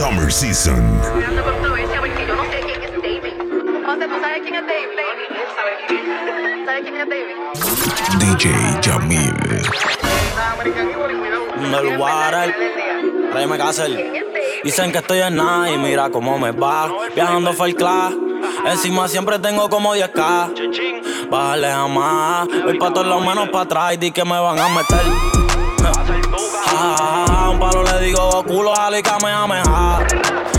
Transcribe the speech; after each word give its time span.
Summer 0.00 0.32
Season. 0.32 0.80
DJ 8.18 8.48
Jamil. 8.80 9.36
el 11.74 11.98
water, 11.98 12.56
Rayme 13.34 13.58
Castle. 13.58 14.22
Dicen 14.64 14.90
que 14.90 14.98
estoy 14.98 15.18
en 15.18 15.36
nada 15.36 15.70
y 15.70 15.76
mira 15.76 16.08
cómo 16.08 16.38
me 16.38 16.52
va. 16.52 16.90
Viajando 17.14 17.52
fue 17.52 17.68
el 17.68 17.74
class. 17.74 18.14
Encima 18.64 19.06
siempre 19.06 19.38
tengo 19.38 19.68
como 19.68 19.94
10k. 19.94 21.28
Bájale 21.28 21.70
jamás. 21.70 22.48
Voy 22.64 22.78
pa' 22.78 22.90
todos 22.90 23.06
los 23.06 23.20
menos 23.20 23.50
pa' 23.50 23.60
atrás 23.60 23.92
y 23.92 23.96
di 23.98 24.12
que 24.12 24.24
me 24.24 24.40
van 24.40 24.58
a 24.58 24.68
meter. 24.70 25.02
Un 26.72 27.19
palo 27.60 27.82
le 27.84 28.06
digo 28.06 28.42
culo, 28.44 28.74
jale 28.74 29.00
y 29.00 29.02
kamehameha. 29.02 29.98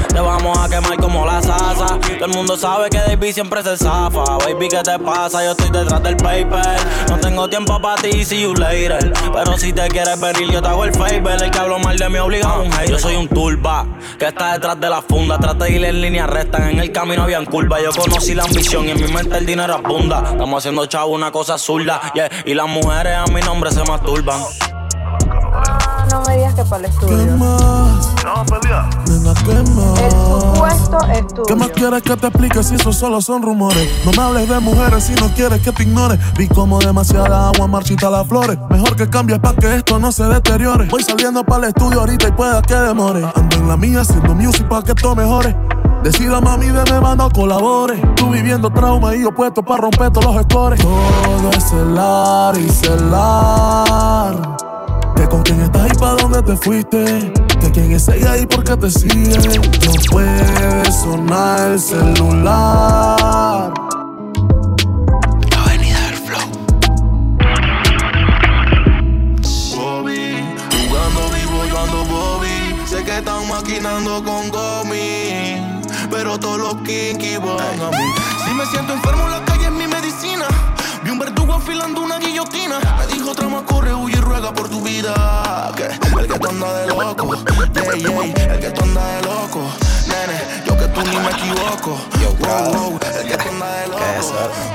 Te 0.08 0.20
vamos 0.20 0.58
a 0.58 0.70
quemar 0.70 0.98
como 0.98 1.26
la 1.26 1.42
salsa. 1.42 1.98
Todo 2.00 2.26
el 2.26 2.32
mundo 2.34 2.58
sabe 2.58 2.90
que 2.90 2.98
David 2.98 3.34
siempre 3.34 3.64
se 3.64 3.78
zafa. 3.78 4.38
Baby, 4.46 4.68
¿qué 4.68 4.82
te 4.84 5.00
pasa? 5.00 5.44
Yo 5.44 5.52
estoy 5.52 5.70
detrás 5.72 6.04
del 6.04 6.18
paper. 6.18 6.78
No 7.10 7.18
tengo 7.18 7.50
tiempo 7.50 7.82
para 7.82 8.02
ti, 8.02 8.24
see 8.26 8.42
you 8.42 8.54
later. 8.54 9.14
Pero 9.34 9.58
si 9.58 9.72
te 9.72 9.88
quieres 9.88 10.20
venir, 10.20 10.52
yo 10.52 10.62
te 10.62 10.68
hago 10.68 10.84
el 10.84 10.94
favor. 10.94 11.32
El 11.42 11.50
que 11.50 11.58
hablo 11.58 11.80
mal 11.80 11.98
de 11.98 12.10
mí 12.10 12.20
obliga 12.20 12.50
a 12.50 12.60
un 12.60 12.74
hate. 12.74 12.90
Yo 12.90 13.00
soy 13.00 13.16
un 13.16 13.28
turba 13.30 13.86
que 14.20 14.28
está 14.28 14.54
detrás 14.54 14.80
de 14.80 14.90
la 14.90 15.02
funda. 15.02 15.40
Trata 15.40 15.66
de 15.66 15.72
ir 15.72 15.86
en 15.86 16.02
línea 16.02 16.28
recta. 16.28 16.70
En 16.70 16.80
el 16.80 16.92
camino 16.92 17.24
habían 17.24 17.46
curva. 17.46 17.82
Yo 17.82 17.92
conocí 17.92 18.36
la 18.36 18.44
ambición 18.44 18.86
y 18.88 18.92
en 18.92 19.02
mi 19.02 19.12
mente 19.12 19.38
el 19.38 19.46
dinero 19.46 19.76
abunda. 19.76 20.24
Estamos 20.32 20.62
haciendo 20.62 20.86
chavo 20.88 21.14
una 21.14 21.32
cosa 21.32 21.58
zurda. 21.58 22.02
Y 22.46 22.54
las 22.54 22.68
mujeres 22.68 23.16
a 23.16 23.26
mi 23.32 23.42
nombre 23.42 23.72
se 23.72 23.82
masturban. 23.86 24.42
Que 26.56 26.64
para 26.64 26.86
el 26.86 26.92
estudio. 26.92 27.18
¿Qué 27.18 27.32
más? 27.32 28.14
No, 28.24 28.46
pelea. 28.46 28.90
Nena, 29.08 29.34
¿qué 29.46 29.72
más? 29.72 30.00
El 30.00 30.12
supuesto 30.12 30.98
es 31.12 31.28
tuyo. 31.28 31.44
¿Qué 31.48 31.56
más 31.56 31.70
quieres 31.70 32.04
que 32.04 32.16
te 32.18 32.28
explique 32.28 32.64
si 32.64 32.76
eso 32.76 32.94
solo 32.94 33.22
son 33.22 33.42
rumores? 33.42 33.90
No 34.06 34.12
me 34.12 34.22
hables 34.22 34.50
de 34.50 34.60
mujeres 34.60 35.04
si 35.04 35.14
no 35.16 35.28
quieres 35.34 35.62
que 35.62 35.72
te 35.72 35.84
ignore. 35.84 36.18
Vi 36.38 36.48
como 36.48 36.80
demasiada 36.80 37.50
agua 37.50 37.68
marchita 37.68 38.10
las 38.10 38.28
flores. 38.28 38.58
Mejor 38.70 38.96
que 38.96 39.10
cambies 39.10 39.40
pa' 39.40 39.56
que 39.56 39.76
esto 39.76 40.00
no 40.00 40.12
se 40.12 40.24
deteriore. 40.24 40.88
Voy 40.88 41.04
saliendo 41.04 41.44
para 41.44 41.68
el 41.68 41.70
estudio 41.70 42.00
ahorita 42.02 42.28
y 42.28 42.32
pueda 42.32 42.62
que 42.62 42.76
demore. 42.76 43.26
Ando 43.36 43.56
en 43.58 43.68
la 43.68 43.78
mía 43.78 44.02
haciendo 44.02 44.34
music 44.36 44.68
pa' 44.68 44.84
que 44.84 44.92
esto 44.92 45.16
mejore. 45.16 45.56
Decida 46.04 46.42
mami 46.42 46.66
de 46.68 46.84
me 46.84 47.16
no 47.16 47.30
colabore. 47.30 48.02
Tú 48.16 48.32
viviendo 48.32 48.72
trauma 48.72 49.16
y 49.16 49.22
yo 49.22 49.32
puesto 49.32 49.62
pa' 49.62 49.78
romper 49.78 50.12
todos 50.12 50.34
los 50.34 50.44
scores. 50.44 50.82
Todo 50.82 51.50
es 51.52 51.64
celar 51.64 52.58
y 52.58 52.68
celar. 52.70 54.58
Que 55.16 55.28
con 55.28 55.44
quién 55.44 55.62
estás 55.62 55.92
y 55.92 55.96
pa' 55.96 56.11
dónde 56.32 56.54
te 56.54 56.58
fuiste. 56.64 57.34
Que 57.60 57.72
quién 57.72 57.92
es 57.92 58.08
ella 58.08 58.38
y 58.38 58.46
por 58.46 58.64
qué 58.64 58.78
te 58.78 58.90
sigue. 58.90 59.60
No 59.86 59.94
puede 60.12 60.92
sonar 60.92 61.72
el 61.72 61.80
celular. 61.80 63.74
Bobby, 69.76 70.44
jugando 70.72 71.22
vivo 71.34 71.66
yo 71.70 71.80
ando 71.80 72.06
Bobby. 72.06 72.48
Sé 72.86 73.04
que 73.04 73.18
están 73.18 73.48
maquinando 73.48 74.24
con 74.24 74.50
Gomi, 74.50 75.62
pero 76.10 76.40
todos 76.40 76.60
los 76.60 76.76
kinky 76.84 77.38
van 77.38 77.82
a 77.82 77.90
mí. 77.90 78.06
Si 78.46 78.54
me 78.54 78.66
siento 78.66 78.94
enfermo, 78.94 79.28
la 79.28 79.44
calle 79.46 79.66
es 79.66 79.72
mi 79.72 79.88
medicina. 79.88 80.48
Un 81.12 81.20
verdugo 81.20 81.54
afilando 81.54 82.02
una 82.02 82.20
guillotina. 82.20 82.80
Me 82.98 83.08
dijo 83.08 83.36
trama, 83.36 83.66
corre, 83.66 83.94
huye 83.94 84.18
y 84.18 84.22
ruega 84.22 84.54
por 84.54 84.70
tu 84.70 84.82
vida. 84.82 85.72
Que 85.76 85.88
el 85.88 86.28
que 86.28 86.40
te 86.40 86.48
anda 86.48 86.74
de 86.74 86.88
loco, 86.88 87.36
yeah, 87.36 87.96
yeah, 87.96 88.54
el 88.54 88.60
que 88.60 88.72
te 88.72 88.82
anda 88.82 89.06
de 89.06 89.22
loco. 89.24 89.60
Nene, 90.08 90.64
yo 90.66 90.78
que 90.78 90.88
tú 90.88 91.02
ni 91.02 91.18
me 91.18 91.32
equivoco. 91.32 91.98
Wow, 92.40 92.74
wow, 92.74 93.00
el 93.20 93.28
que 93.28 93.38
te 93.38 93.50
anda 93.50 93.76
de 93.76 93.88
loco. 93.88 94.00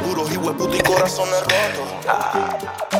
Puros 0.04 0.30
y 0.30 0.36
hueputos 0.36 0.76
y 0.76 0.80
corazones 0.80 1.40
rotos. 1.40 1.88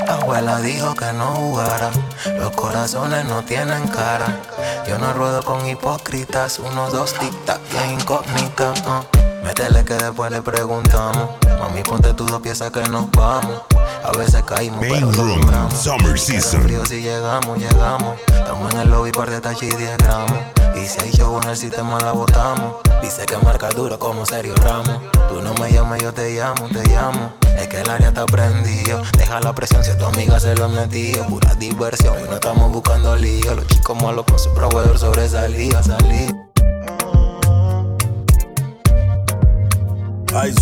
La 0.06 0.14
abuela 0.14 0.58
dijo 0.60 0.94
que 0.94 1.12
no 1.12 1.26
jugara, 1.26 1.90
los 2.38 2.50
corazones 2.52 3.26
no 3.26 3.42
tienen 3.44 3.86
cara. 3.88 4.40
Yo 4.88 4.98
no 4.98 5.12
ruedo 5.12 5.42
con 5.42 5.68
hipócritas, 5.68 6.58
unos 6.58 6.90
dos 6.90 7.14
tic-tac 7.14 7.60
incógnita. 7.92 8.70
uh. 8.70 9.35
Métele 9.46 9.84
que 9.84 9.94
después 9.94 10.32
le 10.32 10.42
preguntamos. 10.42 11.30
Mami, 11.60 11.82
ponte 11.84 12.12
tus 12.14 12.28
dos 12.28 12.40
piezas 12.40 12.72
que 12.72 12.82
nos 12.88 13.08
vamos. 13.12 13.62
A 14.02 14.10
veces 14.18 14.42
caímos, 14.42 14.80
Main 14.80 14.92
pero 14.92 15.12
Room, 15.12 15.40
logramos. 15.40 15.72
Summer 15.72 16.18
Season. 16.18 16.62
frío 16.62 16.84
si 16.84 17.00
llegamos, 17.00 17.56
llegamos. 17.56 18.18
Estamos 18.26 18.74
en 18.74 18.80
el 18.80 18.90
lobby, 18.90 19.12
par 19.12 19.30
de 19.30 19.40
tachis 19.40 19.72
y 19.72 19.76
10 19.76 19.98
gramos. 19.98 20.32
Y 20.74 20.84
si 20.86 21.00
hay 21.00 21.12
show 21.12 21.40
en 21.40 21.48
el 21.48 21.56
sistema, 21.56 22.00
la 22.00 22.10
botamos. 22.10 22.74
Dice 23.00 23.24
que 23.24 23.36
marca 23.38 23.68
duro 23.68 24.00
como 24.00 24.26
Sergio 24.26 24.54
Ramos. 24.56 24.98
Tú 25.28 25.40
no 25.40 25.54
me 25.54 25.70
llamas, 25.70 26.02
yo 26.02 26.12
te 26.12 26.34
llamo, 26.34 26.68
te 26.68 26.82
llamo. 26.88 27.32
Es 27.56 27.68
que 27.68 27.82
el 27.82 27.88
área 27.88 28.08
está 28.08 28.26
prendido. 28.26 29.00
Deja 29.16 29.40
la 29.40 29.54
presión 29.54 29.84
si 29.84 29.92
a 29.92 29.96
tu 29.96 30.06
amiga 30.06 30.40
se 30.40 30.56
lo 30.56 30.64
han 30.64 30.74
metido. 30.74 31.24
Pura 31.28 31.54
diversión 31.54 32.16
y 32.18 32.28
no 32.28 32.34
estamos 32.34 32.72
buscando 32.72 33.14
lío. 33.14 33.54
Los 33.54 33.66
chicos 33.68 34.02
malos 34.02 34.24
con 34.26 34.40
su 34.40 34.52
proveedor 34.54 34.98
sobresalía, 34.98 35.80
salí. 35.84 36.45
Ay. 40.38 40.52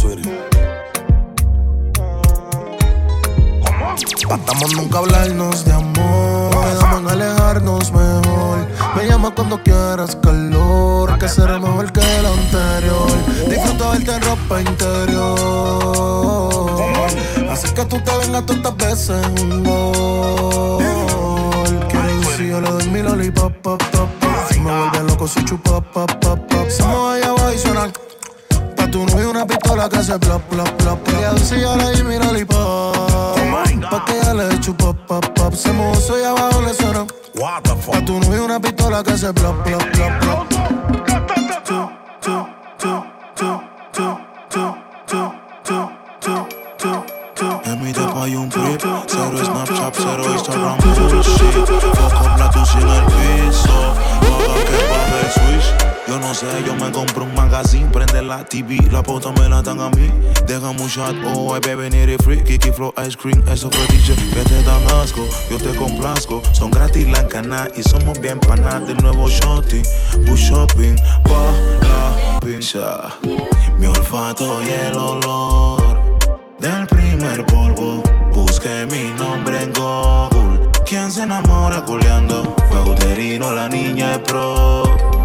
Tratamos 4.29 4.77
nunca 4.77 4.99
hablarnos 4.99 5.65
de 5.65 5.73
amor. 5.73 6.51
Quedamos 6.51 7.01
en 7.01 7.09
alejarnos 7.09 7.91
mejor. 7.91 8.69
Me 8.95 9.09
llama 9.09 9.35
cuando 9.35 9.61
quieras 9.61 10.17
calor. 10.23 11.19
Que 11.19 11.29
será 11.29 11.59
mejor 11.59 11.91
que 11.93 12.01
el 12.01 12.25
anterior. 12.25 13.11
Disfruta 13.49 13.91
verte 13.91 14.15
en 14.15 14.23
ropa 14.23 14.61
interior. 14.61 15.35
Así 17.51 17.69
que 17.75 17.85
tú 17.85 17.99
te 17.99 18.17
vengas 18.19 18.47
todas 18.47 18.59
estas 18.59 18.77
veces 18.77 19.27
un 19.43 19.65
gol. 19.65 20.85
Quieres 21.89 22.29
si 22.37 22.49
yo 22.49 22.61
le 22.61 22.71
doy 22.71 22.89
mi 22.91 23.03
lollipop, 23.03 23.53
pop, 23.55 23.83
pop, 23.91 24.09
pop. 24.21 24.31
Si 24.53 24.61
me 24.61 24.71
vuelve 24.71 25.03
loco, 25.03 25.27
si 25.27 25.45
chupa, 25.45 25.81
pop, 25.81 26.13
pop, 26.21 26.39
pop. 26.49 26.69
Se 26.69 26.85
me 26.85 26.95
allá 26.95 27.29
abajo 27.31 27.53
y 27.53 27.59
suena. 27.59 27.91
Tu 28.95 29.05
novio 29.07 29.31
una 29.31 29.45
pistola 29.45 29.89
que 29.89 29.97
hace 29.97 30.17
plop, 30.21 30.41
plop, 30.43 30.69
plop, 30.77 31.01
plop. 31.01 31.19
Ella 31.19 31.33
dice 31.33 31.61
ya 31.61 31.75
le 31.75 31.97
di 31.97 32.05
mi 32.05 32.17
lollipop. 32.17 32.95
Pa' 33.91 34.05
que 34.05 34.21
ella 34.21 34.35
le 34.35 34.61
chupa, 34.61 34.93
pop, 35.09 35.27
pop. 35.35 35.53
Se 35.53 35.71
eso 35.71 36.17
y 36.17 36.23
abajo 36.23 36.61
le 36.61 36.73
suena. 36.73 37.05
What 37.35 37.63
the 37.65 37.71
fuck? 37.71 37.95
Pa' 37.95 38.05
tu 38.05 38.21
novio 38.21 38.45
una 38.45 38.61
pistola 38.61 39.03
que 39.03 39.15
hace 39.15 39.33
chu, 39.35 39.43
chu, 45.11 45.33
chu, 46.21 46.47
chu. 47.35 47.61
En 47.65 47.83
mi 47.83 47.93
depa 47.93 48.23
hay 48.23 48.37
un 48.37 48.49
cero 48.49 49.03
Snapchat, 49.09 49.95
cero 49.97 50.25
Instagram, 50.35 50.79
bullshit. 50.79 51.67
Fuck 51.67 52.21
up 52.21 52.39
la 52.39 52.49
tuya 52.49 52.81
en 52.81 52.89
el 52.89 53.05
piso, 53.07 53.75
haga 54.23 54.65
que 54.65 54.79
baje 54.89 55.21
el 55.21 55.31
switch. 55.33 55.84
Yo 56.07 56.21
no 56.21 56.35
sé, 56.35 56.47
yo 56.67 56.75
me 56.75 56.93
compro 56.93 57.25
un 57.25 57.35
magazine, 57.35 57.89
prende 57.91 58.21
la 58.21 58.45
TV, 58.45 58.77
la 58.93 59.03
pauta 59.03 59.33
me 59.33 59.49
la 59.49 59.63
dan 59.63 59.81
a 59.81 59.89
mí. 59.89 60.11
Déjame 60.47 60.83
un 60.83 60.89
shot, 60.89 61.17
oh, 61.25 61.55
ay, 61.55 61.61
baby, 61.61 61.89
need 61.89 62.11
it 62.11 62.23
free. 62.23 62.45
Kiki 62.45 62.71
Flow 62.71 62.93
Ice 63.07 63.17
Cream, 63.17 63.43
eso 63.49 63.71
fue 63.71 63.87
DJ, 63.87 64.15
que 64.35 64.45
te 64.45 64.63
dan 64.65 64.83
asco, 65.01 65.27
yo 65.51 65.57
te 65.57 65.75
complazco. 65.79 66.43
Son 66.53 66.71
gratis 66.71 67.09
la 67.09 67.27
cana 67.27 67.69
y 67.75 67.83
somos 67.83 68.21
bien 68.21 68.39
panas 68.39 68.87
del 68.87 68.99
nuevo 68.99 69.31
shorty. 69.31 69.81
Push 70.27 70.51
shopping, 70.51 70.97
pa' 71.25 71.89
la 71.89 72.41
pincha. 72.41 73.15
Mi 73.79 73.87
olfato 73.87 74.61
y 74.63 74.69
el 74.69 74.95
olor 74.99 76.19
del 76.59 76.87
primer 76.87 77.47
polvo. 77.47 78.03
Busqué 78.31 78.87
mi 78.91 79.11
nombre 79.19 79.63
en 79.63 79.73
Google. 79.73 80.71
¿Quién 80.85 81.11
se 81.11 81.23
enamora 81.23 81.83
culeando? 81.83 82.55
Fue 82.71 82.93
uterino, 82.93 83.53
la 83.53 83.71
niña 83.71 84.13
es 84.13 84.19
pro. 84.19 85.24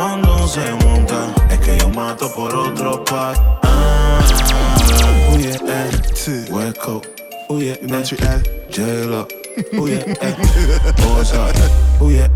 Cuando 0.00 0.48
se 0.48 0.64
monta, 0.86 1.26
es 1.50 1.58
que 1.58 1.76
yo 1.76 1.90
mato 1.90 2.32
por 2.32 2.56
otro 2.56 3.04
pack. 3.04 3.38
Ah, 3.62 4.18
uy, 5.30 5.44
eh, 5.44 6.46
hueco. 6.48 7.02
Uy, 7.50 7.68
eh, 7.68 7.78
J-Lo. 7.84 9.28
Uy, 9.78 9.92
eh, 9.92 10.16
Osa. 11.20 11.48
Uy, 12.00 12.16
eh, 12.16 12.30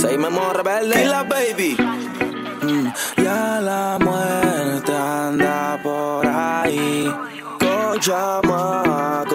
Seguimos 0.00 0.30
modo 0.30 0.52
rebelde. 0.52 1.02
Y 1.02 1.04
la 1.04 1.24
baby. 1.24 1.76
Mm, 2.62 3.24
ya 3.24 3.60
la 3.60 3.98
muerte 4.00 4.96
anda 4.96 5.80
por 5.82 6.24
ahí. 6.28 7.12
Con 7.58 7.98
chamaco 7.98 9.33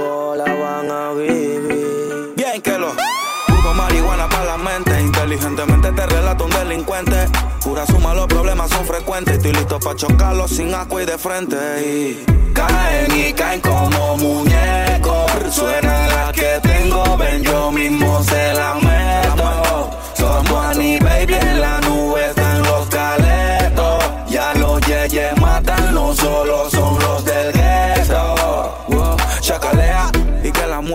Diligentemente 5.39 5.89
te 5.93 6.05
relato 6.05 6.43
un 6.43 6.51
delincuente. 6.51 7.15
Pura 7.63 7.85
suma, 7.85 8.13
los 8.13 8.27
problemas 8.27 8.69
son 8.71 8.85
frecuentes. 8.85 9.37
Estoy 9.37 9.53
listo 9.53 9.79
para 9.79 9.95
chocarlos 9.95 10.51
sin 10.51 10.73
agua 10.73 11.01
y 11.01 11.05
de 11.05 11.17
frente. 11.17 11.55
Y 11.81 12.25
caen 12.53 13.17
y 13.17 13.31
caen 13.31 13.61
como 13.61 14.17
muñecos. 14.17 15.31
Suena 15.49 16.07
la 16.07 16.31
que 16.33 16.59
tengo, 16.61 17.15
ven, 17.15 17.41
yo 17.41 17.71
mismo 17.71 18.21
se 18.23 18.53
la 18.53 18.75
meto. 18.81 19.89
Somos 20.15 20.65
Annie 20.65 20.99
Baby 20.99 21.35
en 21.35 21.61
la 21.61 21.79
nube, 21.81 22.25
están 22.25 22.61
los 22.63 22.89
caletos. 22.89 24.03
Ya 24.27 24.53
los 24.55 24.81
yeyes 24.81 25.39
matan, 25.39 25.93
no 25.93 26.13
solo 26.15 26.69
son 26.69 26.78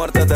muerte 0.04 0.34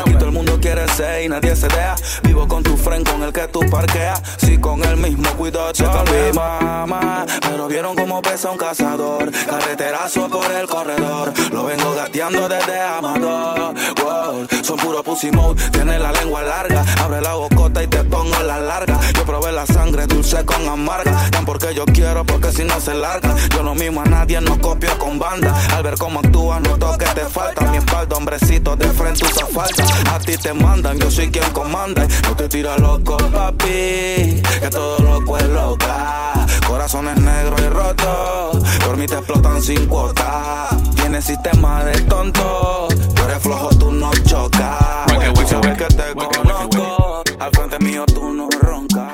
Aquí 0.00 0.12
todo 0.14 0.26
el 0.26 0.32
mundo 0.32 0.58
quiere 0.60 0.88
ser 0.88 1.24
y 1.24 1.28
nadie 1.28 1.54
se 1.54 1.68
deja. 1.68 1.94
Vivo 2.22 2.48
con 2.48 2.62
tu 2.62 2.76
friend, 2.76 3.08
con 3.08 3.22
el 3.22 3.32
que 3.32 3.46
tú 3.48 3.60
parqueas. 3.70 4.20
Si 4.38 4.58
con 4.58 4.82
el 4.84 4.96
mismo 4.96 5.28
cuidado, 5.36 5.72
mi 6.10 6.32
mamá. 6.32 7.24
Pero 7.42 7.68
vieron 7.68 7.94
cómo 7.94 8.20
pesa 8.22 8.50
un 8.50 8.58
cazador. 8.58 9.30
Carreterazo 9.30 10.28
por 10.28 10.50
el 10.50 10.66
corredor. 10.66 11.32
Lo 11.52 11.64
vengo 11.64 11.94
gateando 11.94 12.48
desde 12.48 12.80
Amador. 12.80 13.74
Wow 14.02 14.46
puro 14.76 15.02
pussy 15.02 15.30
mode. 15.30 15.60
Tiene 15.70 15.98
la 15.98 16.12
lengua 16.12 16.42
larga, 16.42 16.84
abre 17.02 17.20
la 17.20 17.34
bocota 17.34 17.82
y 17.82 17.86
te 17.86 18.04
pongo 18.04 18.38
la 18.42 18.58
larga. 18.58 18.98
Yo 19.14 19.24
probé 19.24 19.52
la 19.52 19.66
sangre 19.66 20.06
dulce 20.06 20.44
con 20.44 20.68
amarga. 20.68 21.30
Tan 21.30 21.44
porque 21.44 21.74
yo 21.74 21.84
quiero, 21.86 22.24
porque 22.24 22.52
si 22.52 22.64
no 22.64 22.80
se 22.80 22.94
larga. 22.94 23.34
Yo 23.54 23.62
no 23.62 23.74
mimo 23.74 24.00
a 24.00 24.04
nadie, 24.04 24.40
no 24.40 24.60
copio 24.60 24.98
con 24.98 25.18
banda. 25.18 25.54
Al 25.74 25.82
ver 25.82 25.96
cómo 25.98 26.20
actúas, 26.20 26.60
noto 26.60 26.96
que 26.98 27.06
te 27.06 27.26
falta. 27.26 27.64
Mi 27.70 27.78
espalda, 27.78 28.16
hombrecito, 28.16 28.76
de 28.76 28.88
frente 28.88 29.24
usa 29.24 29.46
falta. 29.46 29.84
A 30.14 30.18
ti 30.18 30.36
te 30.36 30.52
mandan, 30.52 30.98
yo 30.98 31.10
soy 31.10 31.30
quien 31.30 31.50
comanda. 31.52 32.06
No 32.24 32.36
te 32.36 32.48
tira 32.48 32.76
loco, 32.78 33.16
papi. 33.16 34.42
Que 34.60 34.68
todo 34.70 34.98
loco 34.98 35.38
es 35.38 35.48
loca. 35.48 36.46
Corazones 36.66 37.16
negros 37.18 37.60
y 37.60 37.68
rotos. 37.68 38.62
Por 38.84 38.96
te 38.96 39.14
explotan 39.14 39.62
sin 39.62 39.86
cuota. 39.86 40.68
Tienes 40.96 41.24
sistema 41.24 41.84
de 41.84 42.00
tonto 42.02 42.88
eres 43.34 43.42
flojo, 43.42 43.68
tú 43.70 43.92
no 43.92 44.10
chocas. 44.26 45.06
Tú 45.34 45.48
sabes 45.48 45.78
que 45.78 45.86
te 45.86 46.14
conozco. 46.14 47.22
Al 47.38 47.50
frente 47.50 47.78
mío 47.80 48.04
tú 48.06 48.32
no 48.32 48.48
roncas. 48.60 49.12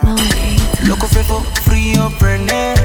Loco, 0.82 1.06
fresco, 1.06 1.42
frío, 1.64 2.10
prende 2.18 2.79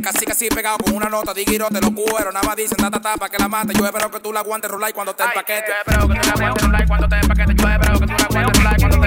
paquete. 0.00 0.02
Casi 0.02 0.26
casi 0.26 0.48
pegado 0.48 0.78
con 0.78 0.94
una 0.94 1.08
nota. 1.08 1.32
Diguirote, 1.34 1.80
lo 1.80 1.92
cuero. 1.92 2.32
Nada 2.32 2.46
más 2.46 2.56
dicen 2.56 2.76
ta 2.76 2.90
ta 2.90 3.00
ta 3.00 3.16
pa' 3.16 3.28
que 3.28 3.38
la 3.38 3.48
mate. 3.48 3.72
Yo 3.74 3.84
espero 3.84 4.10
que 4.10 4.20
tú 4.20 4.32
la 4.32 4.40
aguantes 4.40 4.70
rolar 4.70 4.92
cuando 4.92 5.14
te 5.14 5.24
empaquete. 5.24 5.64
Yo 5.68 5.74
espero 5.92 6.08
que 6.08 6.14
tú 6.18 6.26
la 6.26 6.32
aguantes 6.32 6.62
rolar 6.64 6.86
cuando 6.86 7.08
te 7.08 7.16
empaquete. 7.16 7.54
Yo 7.54 7.68
espero 7.68 7.98
que 7.98 8.06
tú 8.06 8.12
la 8.12 8.24
aguantes 8.24 8.58
rolar 8.58 8.76
cuando 8.78 9.00
te 9.00 9.06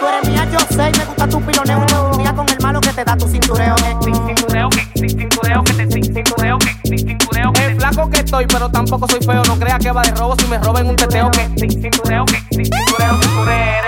Tú 0.00 0.08
eres 0.08 0.28
mía, 0.28 0.48
yo 0.50 0.58
sé, 0.74 0.90
y 0.92 0.98
me 0.98 1.04
gusta 1.04 1.28
tu 1.28 1.40
piloneo. 1.42 1.86
No 1.92 2.10
un 2.10 2.18
día 2.18 2.34
con 2.34 2.48
el 2.48 2.60
malo 2.60 2.80
que 2.80 2.92
te 2.92 3.04
da 3.04 3.16
tu 3.16 3.28
cintureo. 3.28 3.76
Cintureo 3.76 4.68
que, 4.68 5.08
cintureo 5.08 5.64
que 5.64 5.72
te 5.74 5.90
cintureo 6.12 6.58
que, 6.58 6.98
cintureo 6.98 7.52
que. 7.52 7.64
El 7.64 7.76
flaco 7.76 8.10
que 8.10 8.18
estoy, 8.18 8.46
pero 8.46 8.68
tampoco 8.68 9.06
soy 9.08 9.20
feo. 9.20 9.42
No 9.44 9.56
crea 9.58 9.78
que 9.78 9.92
va 9.92 10.02
de 10.02 10.10
robo 10.12 10.34
si 10.36 10.46
me 10.46 10.58
roben 10.58 10.88
un 10.88 10.96
teteo 10.96 11.30
que. 11.30 11.48
Cintureo 11.56 12.24
que, 12.24 12.40
cintureo, 12.50 12.92
Yeah, 13.02 13.81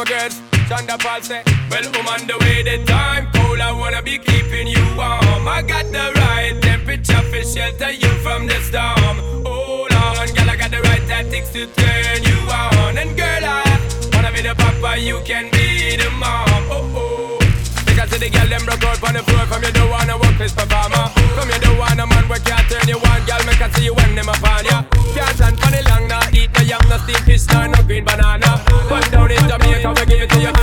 I'm 0.00 0.06
a 0.06 0.08
girl. 0.08 0.30
Thunderball 0.64 1.22
say, 1.22 1.42
well, 1.68 1.84
I'm 1.84 2.08
on 2.08 2.26
the 2.26 2.38
way, 2.40 2.62
the 2.62 2.82
time 2.86 3.28
cold. 3.34 3.60
I 3.60 3.70
wanna 3.70 4.00
be 4.00 4.16
keeping 4.16 4.66
you 4.66 4.80
warm. 4.96 5.44
I 5.44 5.60
got 5.60 5.84
the 5.92 6.08
right 6.16 6.56
temperature 6.62 7.20
for 7.28 7.44
shelter 7.44 7.92
you 7.92 8.08
from 8.24 8.46
the 8.46 8.56
storm. 8.64 9.44
Hold 9.44 9.92
on, 9.92 10.26
girl, 10.32 10.48
I 10.48 10.56
got 10.56 10.70
the 10.70 10.80
right 10.88 11.04
tactics 11.04 11.52
to 11.52 11.66
turn 11.66 12.22
you 12.24 12.38
on. 12.48 12.96
And 12.96 13.12
girl, 13.12 13.44
I 13.44 13.60
wanna 14.14 14.32
be 14.32 14.40
the 14.40 14.54
papa, 14.56 14.96
you 14.96 15.20
can 15.26 15.50
be 15.52 15.96
the 15.96 16.08
mom. 16.16 16.48
Oh, 16.72 16.96
oh. 16.96 17.38
Because 17.84 18.16
the 18.16 18.30
girl 18.30 18.48
them 18.48 18.64
broke 18.64 18.84
out 18.84 19.04
on 19.04 19.12
the 19.12 19.22
floor 19.22 19.44
From 19.52 19.62
you 19.62 19.72
don't 19.72 19.90
wanna 19.90 20.16
work 20.16 20.38
this 20.38 20.54
performer 20.54 21.12
From 21.36 21.50
you 21.50 21.60
don't 21.60 21.76
want 21.76 22.00
a 22.00 22.06
man 22.06 22.24
where 22.30 22.38
can't 22.38 22.64
turn 22.70 22.88
you 22.88 22.96
on 22.96 23.20
Girl, 23.28 23.42
me 23.44 23.52
can 23.52 23.70
see 23.74 23.84
you 23.84 23.94
when 23.94 24.14
them 24.14 24.28
upon 24.28 24.64
ya 24.64 24.80
Can't 25.12 25.36
stand 25.36 25.58
the 25.58 25.84
long, 25.90 26.08
nah 26.08 26.24
Eat 26.32 26.48
no 26.56 26.62
yam, 26.64 26.80
no 26.88 26.96
steam 27.04 27.20
fish, 27.28 27.46
nah, 27.52 27.66
no 27.66 27.82
green 27.82 28.04
banana 28.04 28.49
Jamaica, 30.20 30.36
we 30.36 30.59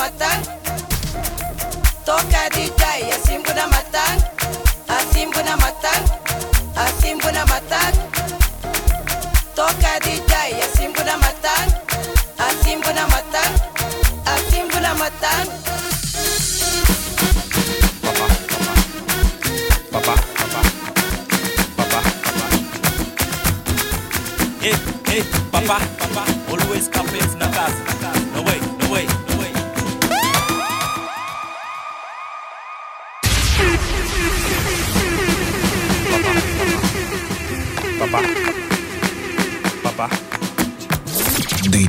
matang 0.00 0.40
toka 2.08 2.48
DJ 2.56 3.12
asimbu 3.12 3.52
na 3.52 3.68
matang 3.68 4.16
asimbu 4.88 5.44
na 5.44 5.60
matang 5.60 6.04
asimbu 6.72 7.28
na 7.28 7.44
matang 7.44 7.92
toka 9.52 10.00
DJ 10.00 10.56
asimbu 10.64 11.04
na 11.04 11.20
matang 11.20 11.68
asimbu 12.40 12.88
na 12.96 13.04
matang 13.12 13.52
asimbu 14.24 14.80
na 14.80 14.96
matang 14.96 15.48
Papa, 18.00 18.26
papa, 19.92 20.14
papa, 20.40 20.62
papa, 21.76 22.00
papa. 22.24 22.46
Hey, 24.64 24.72
eh, 24.72 24.78
hey, 25.12 25.22
papa, 25.52 25.76
papa, 26.00 26.24
always 26.48 26.88
campaigns 26.88 27.36
na 27.36 27.52
na 27.52 27.52
casa. 27.52 28.29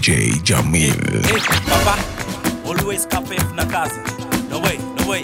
DJ 0.02 0.42
Jamil. 0.42 0.98
Hey, 1.30 1.38
papa, 1.70 1.96
always 2.66 3.06
cafe 3.06 3.38
na 3.54 3.64
casa. 3.68 4.02
No 4.50 4.58
way, 4.58 4.80
no 4.98 5.06
way. 5.08 5.24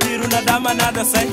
Tiro 0.00 0.26
na 0.26 0.40
dama, 0.40 0.74
nada 0.74 1.04
sei. 1.04 1.30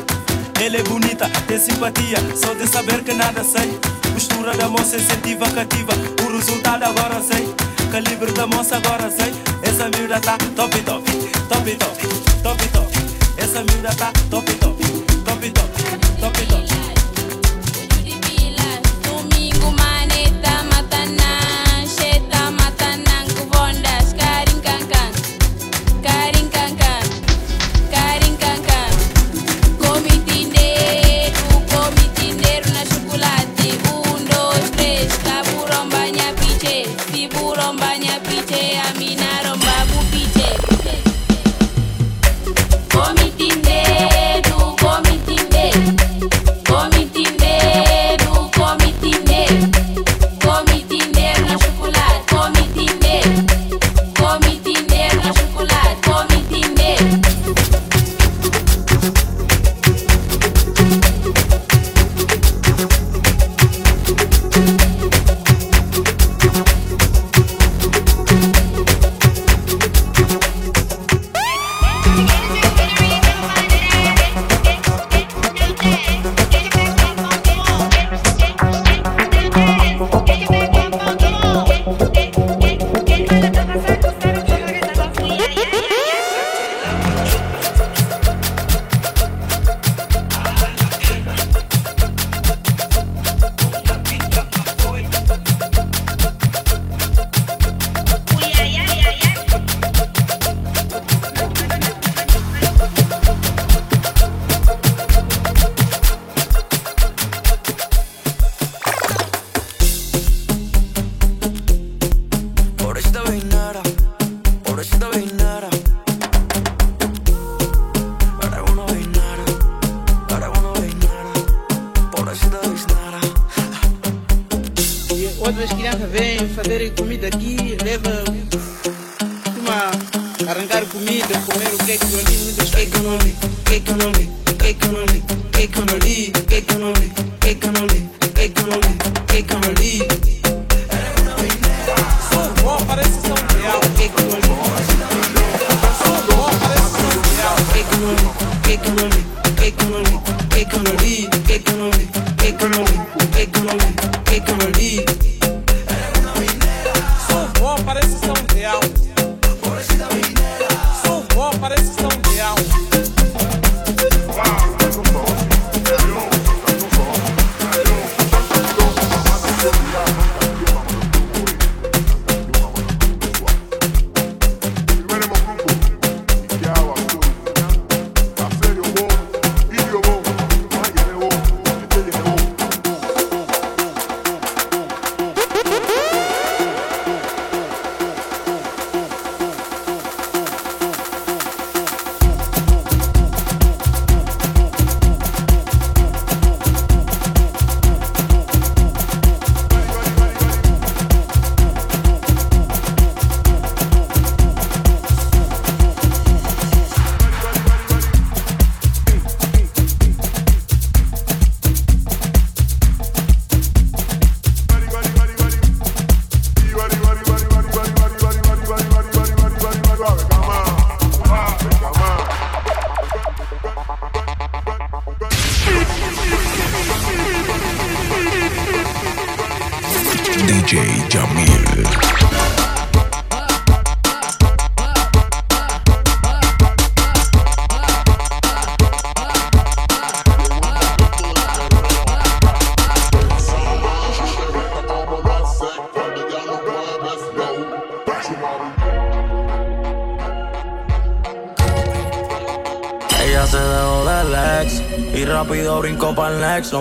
Ela 0.62 0.78
é 0.78 0.84
bonita, 0.84 1.28
tem 1.48 1.58
simpatia, 1.58 2.20
só 2.36 2.54
de 2.54 2.68
saber 2.68 3.04
que 3.04 3.14
nada 3.14 3.44
sei. 3.44 3.80
Postura 4.14 4.56
da 4.56 4.68
moça 4.70 4.98
é 4.98 5.00
incentiva, 5.00 5.50
cativa, 5.50 5.94
o 6.24 6.38
resultado 6.38 6.84
agora 6.84 7.20
sei. 7.24 7.56
Calibre 7.92 8.32
da 8.34 8.46
moça 8.46 8.78
agora 8.78 9.10
sei. 9.10 9.34
Essa 9.64 9.90
miúda 9.90 10.20
tá 10.20 10.38
top 10.56 10.80
top, 10.82 11.12
top 11.50 11.76
top, 11.76 12.08
top 12.44 12.68
top. 12.68 12.94
Essa 13.36 13.64
miúda 13.64 13.90
tá 13.96 14.14
top 14.30 14.46
top, 14.54 14.78
top 15.26 15.50
top, 15.50 16.22
top 16.22 16.46
top. 16.46 16.89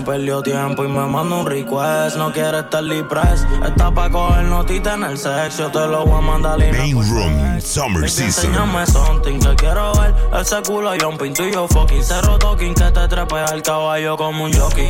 Perdió 0.08 0.42
tiempo 0.42 0.86
y 0.86 0.88
me 0.88 1.06
manda 1.06 1.36
un 1.36 1.44
request. 1.44 2.16
No 2.16 2.32
quiere 2.32 2.60
estar 2.60 2.82
press. 3.08 3.46
Está 3.62 3.90
pa' 3.90 4.08
coger 4.08 4.44
notita 4.44 4.94
en 4.94 5.04
el 5.04 5.18
sexo. 5.18 5.64
Yo 5.64 5.70
te 5.70 5.86
lo 5.86 6.06
voy 6.06 6.18
a 6.18 6.20
mandar 6.22 6.58
y 6.60 6.72
Main 6.72 6.96
Room 6.96 7.60
Summer 7.60 8.08
Season. 8.08 8.46
Enséñame 8.46 8.86
something 8.86 9.38
que 9.38 9.54
quiero 9.56 9.92
ver 9.94 10.14
Ese 10.40 10.62
culo 10.62 10.92
jumping, 10.98 11.34
tú 11.34 11.42
y 11.42 11.52
yo 11.52 11.68
fucking 11.68 12.02
Cerro 12.02 12.38
talking 12.38 12.74
que 12.74 12.90
te 12.90 13.08
trepe 13.08 13.36
al 13.36 13.62
caballo 13.62 14.16
como 14.16 14.44
un 14.44 14.52
jockey 14.52 14.88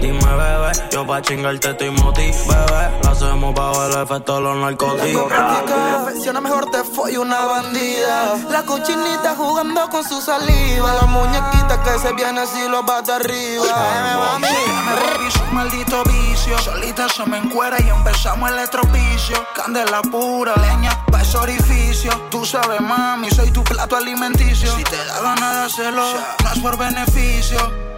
Dime 0.00 0.18
bebé, 0.18 0.72
yo 0.92 1.06
pa' 1.06 1.20
chingarte 1.22 1.70
estoy 1.70 1.90
moti 1.90 2.30
Bebé, 2.48 3.00
lo 3.02 3.10
hacemos 3.10 3.54
bajo 3.54 3.86
el 3.86 4.02
efecto 4.02 4.36
de 4.36 4.40
los 4.42 4.56
narcóticos 4.56 5.32
Mejor 6.20 6.70
te 6.70 6.84
fue 6.84 7.16
una 7.18 7.46
bandida. 7.46 8.36
La 8.50 8.62
cochinita 8.62 9.34
jugando 9.36 9.88
con 9.88 10.04
su 10.04 10.20
saliva. 10.20 10.94
La 10.94 11.06
muñequita 11.06 11.82
que 11.82 11.98
se 11.98 12.12
viene 12.12 12.40
así 12.40 12.68
lo 12.68 12.82
bate 12.82 13.12
arriba. 13.12 13.64
Me 14.38 14.48
reviso 14.48 15.42
un 15.48 15.54
maldito 15.54 16.02
vicio. 16.04 16.58
Solita 16.58 17.08
se 17.08 17.24
me 17.24 17.38
encuera 17.38 17.76
y 17.80 17.88
empezamos 17.88 18.50
el 18.50 18.58
estropicio. 18.58 19.44
Candela 19.54 20.02
pura, 20.02 20.54
leña 20.56 21.04
pa' 21.10 21.22
ese 21.22 21.38
orificio. 21.38 22.12
Tú 22.30 22.44
sabes, 22.44 22.80
mami, 22.80 23.30
soy 23.30 23.50
tu 23.50 23.64
plato 23.64 23.96
alimenticio. 23.96 24.76
Si 24.76 24.84
te 24.84 24.96
da 24.96 25.20
ganas 25.22 25.54
de 25.56 25.62
hacerlo, 25.62 26.04
no 26.44 26.52
es 26.52 26.58
por 26.60 26.76
beneficio. 26.76 27.89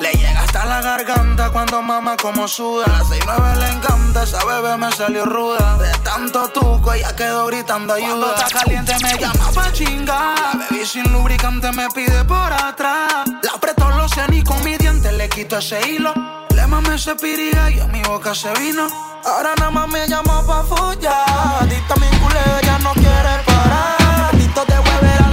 Le 0.00 0.12
llega 0.12 0.42
hasta 0.42 0.64
la 0.66 0.80
garganta 0.82 1.50
cuando 1.50 1.82
mama 1.82 2.16
como 2.16 2.46
suda. 2.46 2.84
A 2.86 2.98
las 2.98 3.08
6-9 3.08 3.56
le 3.56 3.68
encanta, 3.70 4.22
esa 4.24 4.44
bebé 4.44 4.76
me 4.76 4.92
salió 4.92 5.24
ruda. 5.24 5.78
De 5.78 5.92
tanto 5.98 6.48
tuco, 6.48 6.92
ella 6.92 7.14
quedó 7.16 7.46
gritando 7.46 7.94
ayuda. 7.94 8.08
Cuando 8.08 8.34
está 8.34 8.58
caliente 8.58 8.94
me 9.02 9.18
llama 9.18 9.50
pa' 9.54 9.72
chingar. 9.72 10.56
La 10.56 10.66
baby 10.70 10.86
sin 10.86 11.10
lubricante 11.12 11.72
me 11.72 11.88
pide 11.90 12.24
por 12.24 12.52
atrás. 12.52 13.26
La 13.42 13.52
apretó 13.54 13.88
los 13.90 14.10
senos 14.10 14.36
y 14.36 14.42
con 14.42 14.62
mi 14.64 14.76
diente 14.76 15.12
le 15.12 15.28
quito 15.28 15.58
ese 15.58 15.80
hilo. 15.88 16.12
Le 16.54 16.66
mamé 16.66 16.94
ese 16.94 17.14
pirija 17.16 17.70
y 17.70 17.80
a 17.80 17.86
mi 17.86 18.02
boca 18.02 18.34
se 18.34 18.52
vino. 18.54 18.86
Ahora 19.24 19.54
nada 19.58 19.70
más 19.70 19.88
me 19.88 20.06
llama 20.08 20.42
pa' 20.46 20.62
follar. 20.64 21.62
Adicta 21.62 21.94
a 21.94 21.96
mi 21.96 22.08
culeo, 22.18 22.58
ella 22.62 22.78
no 22.78 22.92
quiere 22.92 23.42
parar. 23.46 24.30
Adicto 24.32 24.64
de 24.64 24.78
huevera, 24.78 25.30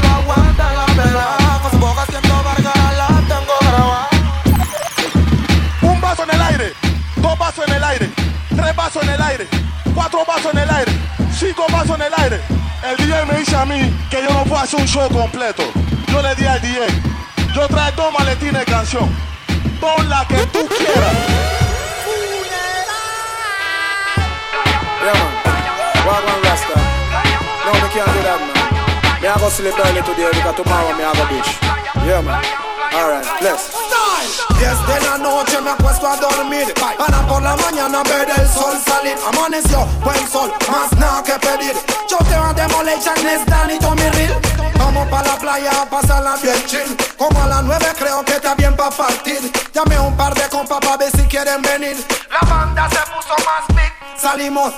dos 7.33 7.39
vasos 7.39 7.67
en 7.67 7.73
el 7.73 7.83
aire, 7.83 8.09
tres 8.55 8.75
vasos 8.75 9.03
en 9.03 9.09
el 9.09 9.21
aire, 9.21 9.47
cuatro 9.95 10.23
vasos 10.25 10.53
en 10.53 10.59
el 10.59 10.69
aire, 10.69 10.91
cinco 11.37 11.65
vasos 11.71 11.95
en 11.95 12.01
el 12.03 12.13
aire. 12.17 12.41
El 12.83 12.97
DJ 12.97 13.25
me 13.25 13.39
dice 13.39 13.55
a 13.55 13.65
mí 13.65 13.91
que 14.09 14.21
yo 14.21 14.31
no 14.33 14.43
puedo 14.43 14.61
hacer 14.61 14.79
un 14.79 14.87
show 14.87 15.09
completo. 15.09 15.63
Yo 16.07 16.21
le 16.21 16.35
di 16.35 16.45
al 16.45 16.61
DJ, 16.61 16.87
yo 17.55 17.67
trae 17.67 17.91
dos 17.93 18.13
maletines 18.13 18.59
de 18.59 18.65
canción. 18.65 19.09
Pon 19.79 20.09
la 20.09 20.25
que 20.27 20.45
tú 20.47 20.67
quieras. 20.67 21.13
Yeah, 25.01 25.13
man. 25.13 25.31
One 26.05 26.43
Rasta. 26.43 26.75
No, 27.65 27.73
me 27.73 27.89
can't 27.89 28.13
do 28.13 28.21
that, 28.23 28.39
man. 28.39 29.21
Me 29.21 29.27
I 29.27 29.39
go 29.39 29.49
sleep 29.49 29.73
early 29.79 30.01
today 30.03 30.29
because 30.31 30.55
tomorrow 30.55 30.95
me 30.95 31.03
I 31.03 31.13
go 31.13 31.25
beach. 31.27 31.57
Yeah, 32.05 32.21
man. 32.21 32.72
Alright, 32.93 33.25
bless. 33.39 33.71
Desde 34.59 35.09
la 35.09 35.17
noche 35.17 35.59
me 35.61 35.71
acuesto 35.71 36.07
a 36.07 36.15
dormir. 36.15 36.71
Para 36.75 37.25
por 37.27 37.41
la 37.41 37.55
mañana 37.55 38.03
ver 38.03 38.29
el 38.29 38.47
sol 38.47 38.77
salir. 38.85 39.17
Amaneció, 39.27 39.85
buen 40.03 40.29
sol, 40.29 40.53
más 40.71 40.91
nada 40.99 41.23
que 41.23 41.33
pedir. 41.39 41.73
Yo 42.07 42.17
te 42.17 42.37
voy 42.37 42.49
a 42.49 42.53
demoler 42.53 42.99
Charles, 42.99 43.45
Danny, 43.47 43.79
Tommy 43.79 44.09
Real 44.09 44.39
Vamos 44.77 45.07
pa' 45.09 45.23
la 45.23 45.37
playa 45.37 45.71
a 45.81 45.89
pasarla 45.89 46.35
bien 46.41 46.63
chill. 46.67 46.97
Como 47.17 47.41
a 47.41 47.47
las 47.47 47.63
nueve 47.63 47.87
creo 47.97 48.23
que 48.23 48.33
está 48.33 48.53
bien 48.53 48.75
pa' 48.75 48.91
partir. 48.91 49.39
Llamé 49.73 49.95
a 49.95 50.01
un 50.03 50.15
par 50.15 50.35
de 50.35 50.47
compas 50.49 50.79
pa' 50.79 50.97
ver 50.97 51.09
si 51.11 51.23
quieren 51.23 51.63
venir. 51.63 51.97
La 52.29 52.47
banda 52.47 52.87
se 52.89 52.99
puso 53.11 53.35
más 53.43 53.67
big. 53.69 54.21
Salimos 54.21 54.71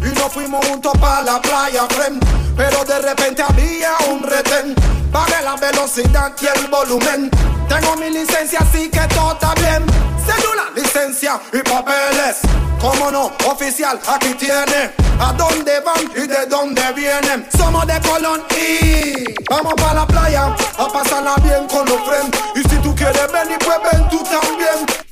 y 0.00 0.18
nos 0.18 0.32
fuimos 0.32 0.66
juntos 0.66 0.92
pa' 1.00 1.22
la 1.22 1.40
playa, 1.40 1.86
friend. 1.90 2.24
Pero 2.56 2.84
de 2.84 2.98
repente 2.98 3.42
había 3.42 3.92
un 4.10 4.22
retén. 4.24 4.74
Pagué 5.12 5.42
la 5.44 5.56
velocidad 5.56 6.32
y 6.40 6.46
el 6.46 6.66
volumen 6.68 7.30
Tengo 7.72 7.96
mi 7.96 8.10
licencia 8.10 8.58
así 8.60 8.90
que 8.90 9.00
todo 9.14 9.32
está 9.32 9.54
bien. 9.54 9.82
Cédula, 10.26 10.64
licencia 10.76 11.40
y 11.54 11.58
papeles. 11.58 12.36
Como 12.78 13.10
no, 13.10 13.32
oficial, 13.50 13.98
aquí 14.06 14.34
tiene. 14.34 14.90
A 15.18 15.32
dónde 15.32 15.80
van 15.80 16.02
y 16.16 16.26
de 16.26 16.46
dónde 16.46 16.82
vienen 16.94 17.46
Somos 17.56 17.86
de 17.86 18.00
Colón 18.00 18.42
y 18.50 19.24
Vamos 19.48 19.74
pa' 19.74 19.94
la 19.94 20.06
playa 20.06 20.54
a 20.78 20.88
pasarla 20.88 21.34
bien 21.42 21.66
con 21.68 21.86
los 21.86 22.00
friends. 22.02 22.38
Y 22.56 22.68
si 22.68 22.76
tú 22.82 22.94
quieres 22.94 23.32
venir, 23.32 23.58
pues 23.64 23.78
ven 23.90 24.08
tú 24.10 24.22
también 24.24 25.11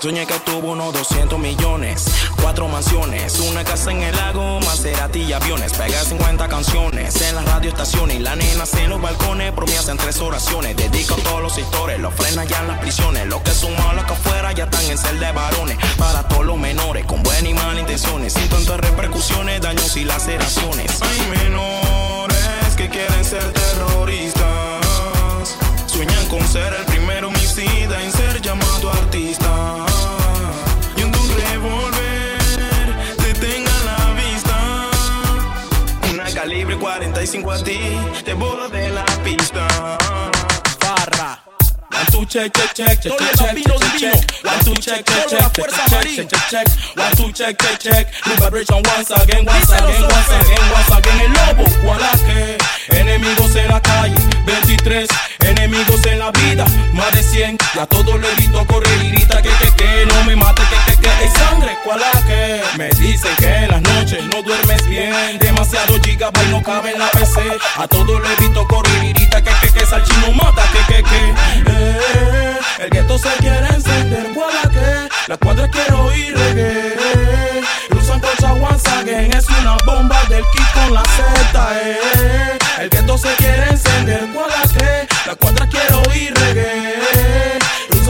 Soñé 0.00 0.26
que 0.26 0.38
tuvo 0.40 0.72
unos 0.72 0.94
200 0.94 1.38
millones, 1.38 2.06
cuatro 2.40 2.66
mansiones, 2.68 3.38
una 3.40 3.64
casa 3.64 3.90
en 3.90 4.02
el 4.02 4.16
lago, 4.16 4.58
Maserati 4.60 5.20
y 5.20 5.32
aviones. 5.34 5.74
Pega 5.74 6.02
50 6.02 6.48
canciones 6.48 7.20
en 7.20 7.34
las 7.34 7.44
radioestaciones 7.44 8.16
y 8.16 8.20
la 8.20 8.34
nena 8.34 8.64
en 8.78 8.88
los 8.88 8.98
balcones. 8.98 9.52
Promesas 9.52 9.90
en 9.90 9.98
tres 9.98 10.18
oraciones, 10.22 10.74
dedico 10.74 11.16
a 11.16 11.18
todos 11.18 11.42
los 11.42 11.52
sectores, 11.52 12.00
los 12.00 12.14
frenan 12.14 12.48
ya 12.48 12.60
en 12.60 12.68
las 12.68 12.78
prisiones. 12.78 13.26
Los 13.26 13.42
que 13.42 13.50
son 13.50 13.76
malos 13.76 14.04
acá 14.04 14.14
afuera 14.14 14.52
ya 14.52 14.64
están 14.64 14.82
en 14.86 14.96
cel 14.96 15.20
de 15.20 15.32
varones. 15.32 15.76
Para 15.98 16.26
todos 16.28 16.46
los 16.46 16.56
menores, 16.56 17.04
con 17.04 17.22
buenas 17.22 17.50
y 17.50 17.52
malas 17.52 17.80
intenciones, 17.80 18.32
sin 18.32 18.48
tantas 18.48 18.80
repercusiones, 18.80 19.60
daños 19.60 19.94
y 19.98 20.04
laceraciones. 20.04 21.02
Hay 21.02 21.44
menores 21.44 22.74
que 22.74 22.88
quieren 22.88 23.22
ser 23.22 23.52
terroristas, 23.52 24.48
sueñan 25.84 26.26
con 26.28 26.40
ser 26.48 26.72
el 26.72 26.86
primer 26.86 27.22
homicida 27.26 28.02
en 28.02 28.12
95 37.20 37.52
a 37.52 37.62
ti, 37.62 37.78
te 38.24 38.32
borro 38.32 38.66
de 38.70 38.88
la 38.88 39.04
pista. 39.22 39.66
Barra. 40.80 41.38
One 41.92 42.06
two 42.10 42.24
check 42.24 42.50
check 42.50 42.72
check 42.72 42.98
check 42.98 43.12
check 43.18 43.36
check 43.36 43.60
check 43.60 43.98
check. 43.98 44.14
Check 44.40 44.80
check 44.80 45.04
check 45.28 46.28
check 46.28 46.48
check 46.48 46.66
One 46.96 47.32
check 47.34 47.58
check 47.58 47.78
check. 47.78 48.06
New 48.26 48.36
vibration 48.36 48.82
once 48.96 49.10
again 49.10 49.44
once 49.44 49.70
el 49.70 51.32
lobo 51.32 51.64
enemigos 52.88 53.54
en 53.54 53.68
la 53.68 53.82
calle 53.82 54.16
23 54.46 55.08
enemigos 55.40 56.06
en 56.06 56.20
la 56.20 56.30
vida 56.30 56.64
más 56.94 57.12
de 57.12 57.22
100 57.22 57.58
ya 57.74 57.86
todo 57.86 58.16
lo 58.16 58.26
he 58.26 58.34
visto 58.36 58.66
correr 58.66 58.98
grita 59.10 59.42
que 59.42 59.50
que 59.50 59.76
que 59.76 60.06
no 60.06 60.24
me 60.24 60.36
mate 60.36 60.62
que 60.62 60.89
que, 61.00 61.08
hay 61.08 61.28
sangre, 61.30 61.76
¿cuál 61.84 62.00
que? 62.26 62.62
Me 62.76 62.88
dicen 62.90 63.34
que 63.38 63.48
en 63.48 63.68
las 63.68 63.82
noches 63.82 64.24
no 64.32 64.42
duermes 64.42 64.86
bien, 64.86 65.38
demasiado 65.38 66.00
gigabyte 66.02 66.48
no 66.50 66.62
cabe 66.62 66.92
en 66.92 66.98
la 66.98 67.10
PC. 67.10 67.40
A 67.76 67.86
grito 68.38 68.66
correr 68.68 69.04
y 69.04 69.12
grita 69.12 69.42
que, 69.42 69.50
que, 69.60 69.72
que, 69.72 69.86
salchino 69.86 70.32
mata, 70.32 70.62
que, 70.72 70.94
que, 70.94 71.02
que. 71.02 71.34
Eh, 71.66 72.58
el 72.78 72.90
gueto 72.90 73.18
se 73.18 73.28
quiere 73.38 73.66
encender, 73.68 74.28
¿cuál 74.34 74.70
que? 74.70 75.08
La 75.28 75.36
cuadra 75.36 75.68
quiero 75.68 76.04
oír 76.04 76.36
reggae. 76.36 76.96
Usan 77.98 78.20
cosa 78.20 78.52
once 78.54 78.88
again, 78.90 79.32
es 79.32 79.48
una 79.48 79.76
bomba 79.84 80.22
del 80.28 80.44
kit 80.52 80.72
con 80.72 80.94
la 80.94 81.02
Z, 81.04 81.70
eh. 81.82 82.58
El 82.80 82.90
gueto 82.90 83.18
se 83.18 83.34
quiere 83.36 83.70
encender, 83.70 84.28
¿cuál 84.32 84.50
que? 84.72 85.06
La 85.26 85.34
cuadra 85.34 85.68
quiero 85.68 86.02
oír 86.10 86.32
reggae. 86.34 87.58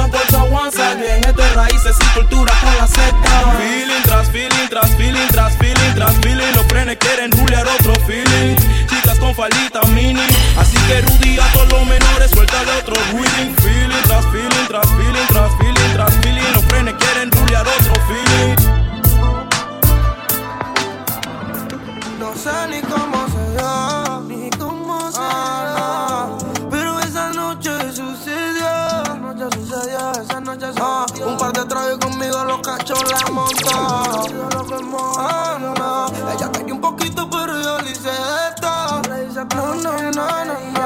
Usan 0.01 0.11
cosa 0.13 0.45
once 0.45 0.83
again, 0.83 1.23
esto 1.27 1.43
es 1.43 1.55
raíces 1.55 1.97
y 2.01 2.19
cultura 2.19 2.55
con 2.63 2.75
la 2.79 2.87
Z. 2.87 3.15
Feeling 3.59 4.03
tras 4.05 4.31
feeling, 4.31 4.69
tras 4.71 4.91
feeling, 4.97 5.29
tras 5.29 5.55
feeling, 5.59 5.95
tras 5.95 6.17
feeling. 6.23 6.53
Los 6.55 6.65
frenes 6.69 6.97
quieren 6.97 7.31
rulear 7.33 7.67
otro 7.69 7.93
feeling. 8.07 8.57
Chicas 8.89 9.19
con 9.19 9.35
faldita 9.35 9.83
mini. 9.89 10.27
Así 10.57 10.79
que 10.89 11.03
Rudy 11.03 11.39
a 11.39 11.53
todos 11.53 11.69
los 11.73 11.87
menores, 11.87 12.31
suelta 12.31 12.65
de 12.65 12.73
otro 12.79 12.95
reading. 13.13 13.55
Feeling 13.57 14.03
tras 14.05 14.25
feeling, 14.33 14.67
tras 14.69 14.89
feeling, 14.89 15.27
tras 15.29 15.53
feeling, 15.59 15.93
tras 15.93 16.15
feeling. 16.23 16.53
Los 16.55 16.65
frenes 16.65 16.95
quieren 16.95 17.31
rulear 17.33 17.67
otro 17.69 17.95
feeling. 18.09 18.57
No 22.19 22.35
sé 22.35 22.69
ni 22.71 22.81
sucedió. 30.73 31.29
un 31.29 31.37
par 31.37 31.53
de 31.53 31.65
tragos 31.65 31.99
conmigo 31.99 32.45
los 32.45 32.61
cachos 32.61 33.03
la 33.11 33.31
montó. 33.31 33.71
Ah, 35.19 35.59
no. 35.61 36.07
Ella 36.33 36.51
un 36.73 36.81
poquito, 36.81 37.29
pero 37.29 37.61
yo 37.61 37.79
le 37.81 37.91
hice 37.91 38.11
esto. 38.49 39.03
No, 39.57 39.75
no, 39.75 39.93
no, 40.13 40.45
no, 40.45 40.80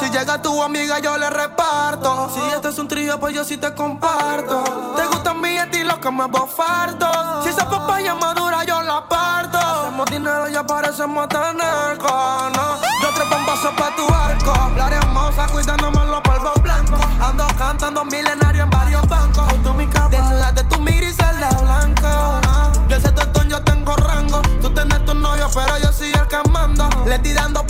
Si 0.00 0.10
llega 0.10 0.42
tu 0.42 0.60
amiga, 0.60 0.98
yo 0.98 1.16
le 1.16 1.30
reparto. 1.30 2.28
Si 2.34 2.40
este 2.52 2.70
es 2.70 2.78
un 2.78 2.88
trío, 2.88 3.20
pues 3.20 3.32
yo 3.32 3.44
sí 3.44 3.56
te 3.56 3.72
comparto. 3.72 4.64
Te 4.96 5.06
gustan 5.06 5.40
mis 5.40 5.60
estilos 5.60 5.98
que 5.98 6.10
me 6.10 6.24
farto. 6.48 7.06
Si 7.44 7.50
esa 7.50 7.70
papaya 7.70 8.16
madura, 8.16 8.64
yo 8.64 8.82
la 8.82 9.06
parto. 9.06 9.58
Hacemos 9.58 10.06
dinero 10.10 10.48
y 10.48 10.56
aparecemos 10.56 11.28
tener 11.28 11.98
no. 11.98 12.80
Yo 13.00 13.08
trepo 13.14 13.36
un 13.36 13.46
paso 13.46 13.70
pa' 13.76 13.94
tu 13.94 14.12
arco. 14.12 14.54
La 14.76 14.88
hermosa 14.88 15.46
cuidándome 15.52 16.06
los 16.06 16.20
polvos 16.22 16.60
blancos. 16.60 17.00
Ando 17.20 17.46
cantando 17.56 18.04
milenario 18.04 18.64
en 18.64 18.70
varios 18.70 19.06
bancos. 19.08 19.46
Tú 19.62 19.72
mi 19.72 19.86
de 19.86 20.64
tu 20.64 20.80
miris 20.80 21.16
el 21.20 21.38
de 21.38 21.62
blanco. 21.62 22.40
Yo 22.88 22.96
ese 22.96 23.12
tostón, 23.12 23.48
yo 23.48 23.62
tengo 23.62 23.94
rango. 23.94 24.42
Tú 24.60 24.68
tienes 24.74 25.04
tu 25.04 25.14
novio, 25.14 25.48
pero 25.54 25.78
yo 25.78 25.92
soy 25.92 26.10
el 26.10 26.26
que. 26.26 26.40
Le 27.06 27.16
estoy 27.16 27.32
dando 27.32 27.66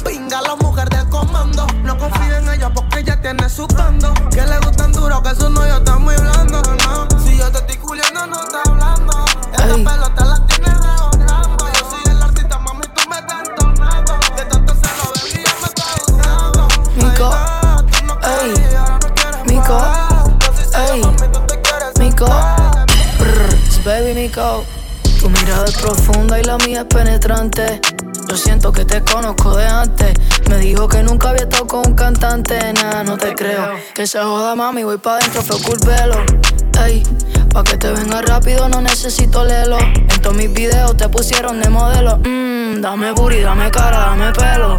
tiene 3.34 3.48
su 3.48 3.66
bando. 3.68 4.12
Que 4.30 4.42
le 4.42 4.58
gustan 4.58 4.92
duro, 4.92 5.22
que 5.22 5.34
su 5.34 5.48
novio 5.50 5.76
está 5.76 5.98
muy 5.98 6.16
blando. 6.16 6.62
No. 6.62 7.20
Si 7.20 7.36
yo 7.36 7.50
te 7.52 7.58
estoy 7.58 7.76
culiando, 7.76 8.26
no 8.26 8.38
te 8.44 8.56
hablando. 8.68 9.24
Esta 9.52 9.66
pelota 9.66 10.24
la 10.24 10.46
tiene 10.46 10.70
rebotando. 10.74 11.66
Yo 11.74 11.90
soy 11.90 12.12
el 12.12 12.22
artista, 12.22 12.58
mami, 12.58 12.86
tú 12.94 13.08
me 13.08 13.18
estás 13.18 13.48
entonando. 13.48 14.12
De 14.36 14.44
tanto 14.46 14.74
se 14.74 14.88
lo 14.98 15.12
ven 15.14 15.26
y 15.28 15.44
ya 15.44 15.54
me 15.60 15.68
está 15.68 15.84
gustando. 16.06 16.68
Mico, 16.96 17.30
ey, 18.26 18.54
Mico, 19.46 19.78
ey, 20.74 21.02
Mico, 22.00 22.26
Brr, 23.18 23.84
baby 23.84 24.14
Mico. 24.14 24.64
Tu 25.20 25.28
mirada 25.28 25.66
es 25.66 25.76
profunda 25.76 26.40
y 26.40 26.42
la 26.42 26.56
mía 26.58 26.80
es 26.80 26.86
penetrante. 26.86 27.80
Yo 28.30 28.36
siento 28.36 28.70
que 28.70 28.84
te 28.84 29.02
conozco 29.02 29.56
de 29.56 29.66
antes. 29.66 30.14
Me 30.48 30.58
dijo 30.58 30.86
que 30.86 31.02
nunca 31.02 31.30
había 31.30 31.42
estado 31.42 31.66
con 31.66 31.84
un 31.84 31.94
cantante. 31.94 32.72
Nah, 32.74 33.02
no 33.02 33.18
te 33.18 33.34
creo. 33.34 33.72
Que 33.92 34.06
se 34.06 34.20
joda, 34.20 34.54
mami, 34.54 34.84
voy 34.84 34.98
pa' 34.98 35.18
dentro, 35.18 35.42
fue 35.42 35.60
cool 35.62 35.78
velo. 35.84 36.14
Ey, 36.86 37.02
pa' 37.52 37.64
que 37.64 37.76
te 37.76 37.90
venga 37.90 38.22
rápido, 38.22 38.68
no 38.68 38.82
necesito 38.82 39.44
lelo. 39.44 39.78
En 39.80 40.22
todos 40.22 40.36
mis 40.36 40.52
videos 40.52 40.96
te 40.96 41.08
pusieron 41.08 41.60
de 41.60 41.70
modelo. 41.70 42.18
Mmm, 42.18 42.80
dame 42.80 43.10
booty, 43.10 43.40
dame 43.40 43.68
cara, 43.72 43.98
dame 43.98 44.30
pelo. 44.32 44.78